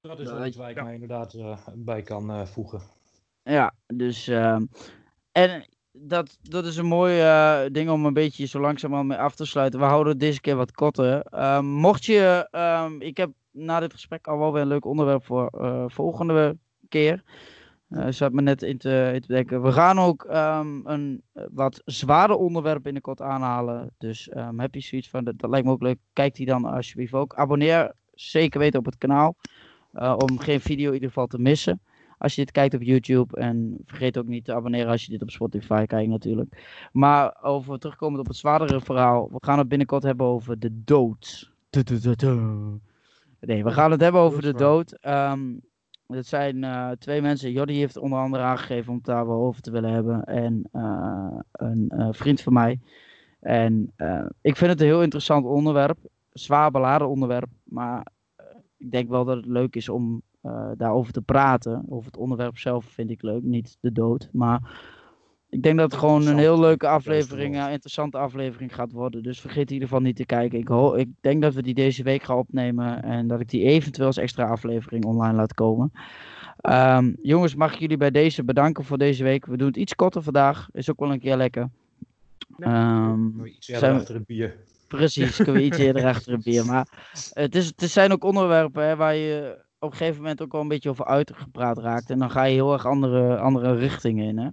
[0.00, 0.82] Dat is wel iets waar ik ja.
[0.82, 2.80] mij inderdaad eh, bij kan eh, voegen.
[3.42, 4.28] Ja, dus.
[4.28, 4.64] ehm,
[5.32, 7.22] en dat, dat is een mooi
[7.70, 9.80] ding om een beetje zo langzamerhand mee af te sluiten.
[9.80, 11.20] We houden het deze keer wat korter.
[11.22, 12.48] Ehm, mocht je.
[12.50, 16.56] ehm, ik heb na dit gesprek al wel weer een leuk onderwerp voor eh, volgende
[16.94, 17.22] keer.
[17.88, 19.62] Eh zat me net in te, in te denken.
[19.62, 23.90] We gaan ook ehm, een eh, wat zwaarder onderwerp binnenkort aanhalen.
[23.98, 25.98] Dus ehm, heb je zoiets van, dat, dat lijkt me ook leuk.
[26.12, 27.34] Kijk die dan alsjeblieft ook.
[27.34, 29.36] Abonneer zeker weten op het kanaal.
[29.92, 31.80] eh, om geen video in ieder geval te missen
[32.18, 33.36] als je dit kijkt op YouTube.
[33.36, 36.50] En vergeet ook niet te abonneren als je dit op Spotify kijkt natuurlijk.
[36.92, 39.28] Maar over terugkomend op het zwaardere verhaal.
[39.32, 41.52] We gaan het binnenkort hebben over de dood.
[43.40, 44.92] Nee, we gaan het hebben over de dood.
[45.00, 45.40] Ehm
[46.06, 47.52] het zijn eh, twee mensen.
[47.52, 50.24] Jodie heeft onder andere aangegeven om het daar wel over te willen hebben.
[50.24, 52.80] En eh, een eh, vriend van mij.
[53.40, 53.92] En
[54.40, 55.98] ik vind het een heel interessant onderwerp.
[56.32, 57.48] Zwaar beladen onderwerp.
[57.64, 58.06] Maar
[58.76, 60.22] ik denk wel dat het leuk is om
[60.76, 61.84] daarover te praten.
[61.88, 64.28] Over het onderwerp zelf vind ik leuk, niet de dood.
[64.32, 64.80] Maar
[65.54, 69.22] ik denk dat het gewoon een heel leuke aflevering, een interessante aflevering gaat worden.
[69.22, 70.58] Dus vergeet in ieder geval niet te kijken.
[70.58, 73.62] Ik, ho- ik denk dat we die deze week gaan opnemen en dat ik die
[73.62, 75.92] eventueel als extra aflevering online laat komen.
[76.60, 79.46] Ehm, jongens, mag ik jullie bij deze bedanken voor deze week.
[79.46, 80.68] We doen het iets korter vandaag.
[80.72, 81.68] Is ook wel een keer lekker.
[82.58, 84.56] Ehm, Iets eerder Zijn we- achter het bier.
[84.88, 86.64] Precies, kunnen we iets eerder achter een bier.
[86.66, 86.88] Maar
[87.32, 90.60] het, is, het zijn ook onderwerpen hè, waar je op een gegeven moment ook wel
[90.60, 92.10] een beetje over uitgepraat raakt.
[92.10, 94.38] En dan ga je heel erg andere, andere richtingen in.
[94.38, 94.48] Hè?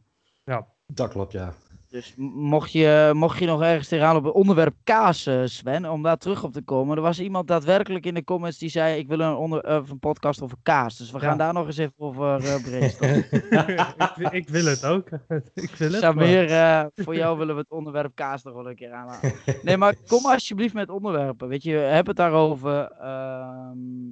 [0.94, 1.54] Dat klopt, ja.
[1.90, 6.04] Dus mocht je, mocht je nog ergens tegenaan op het onderwerp kaas, eh, Sven, om
[6.04, 6.96] daar terug op te komen.
[6.96, 10.42] Er was iemand daadwerkelijk in de comments die zei: Ik wil een, onder, een podcast
[10.42, 10.98] over kaas.
[10.98, 11.24] Dus we Ja.
[11.28, 13.26] gaan daar nog eens even over eh brainstormen.
[14.20, 15.10] ik, ik wil het ook.
[15.54, 16.00] ik wil het.
[16.02, 19.34] Samir, eh, voor jou willen we het onderwerp kaas nog wel een keer aanhalen.
[19.64, 21.48] Nee, maar kom alsjeblieft met onderwerpen.
[21.48, 22.92] Weet je, heb het daarover.
[22.92, 24.08] Ehm,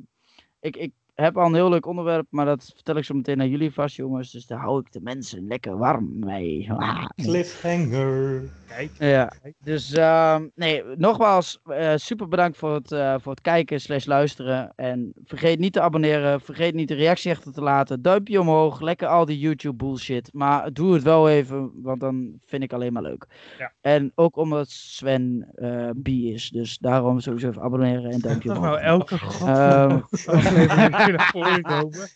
[0.59, 3.49] ik, ik heb al een heel leuk onderwerp, maar dat vertel ik zo meteen aan
[3.49, 4.31] jullie vast, jongens.
[4.31, 6.71] Dus daar hou ik de mensen lekker warm mee.
[6.71, 7.05] Ah.
[7.15, 8.43] Cliffhanger.
[8.67, 8.91] Kijk.
[8.97, 9.31] Ja,
[9.63, 14.73] dus ehm, nee, nogmaals, eh, super bedankt voor het, eh, voor het kijken slash luisteren.
[14.75, 18.01] En vergeet niet te abonneren, vergeet niet de reactie achter te laten.
[18.01, 20.29] Duimpje omhoog, lekker al die YouTube bullshit.
[20.33, 23.25] Maar doe het wel even, want dan vind ik alleen maar leuk.
[23.57, 23.73] Ja.
[23.81, 28.65] En ook omdat Sven eh B is, dus daarom sowieso even abonneren en duimpje omhoog.
[28.65, 29.17] nou elke
[31.17, 32.09] Ehm, kunnen voorkomen.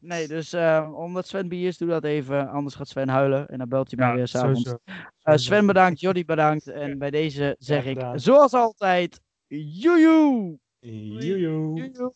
[0.00, 2.48] nee, dus eh, omdat Sven B is, doe dat even.
[2.48, 4.62] Anders gaat Sven huilen en dan belt hij mij weer s'avonds.
[4.62, 4.78] sowieso.
[5.22, 6.66] Eh, Sven bedankt, Jordi bedankt.
[6.66, 10.58] En bij deze zeg ik, zoals altijd, joejoe!
[10.78, 12.12] Joejoe.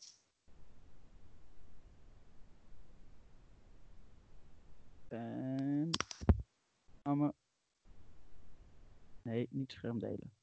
[5.08, 5.90] En...
[7.02, 7.32] Amme.
[9.22, 10.39] Nee, niet scherm delen.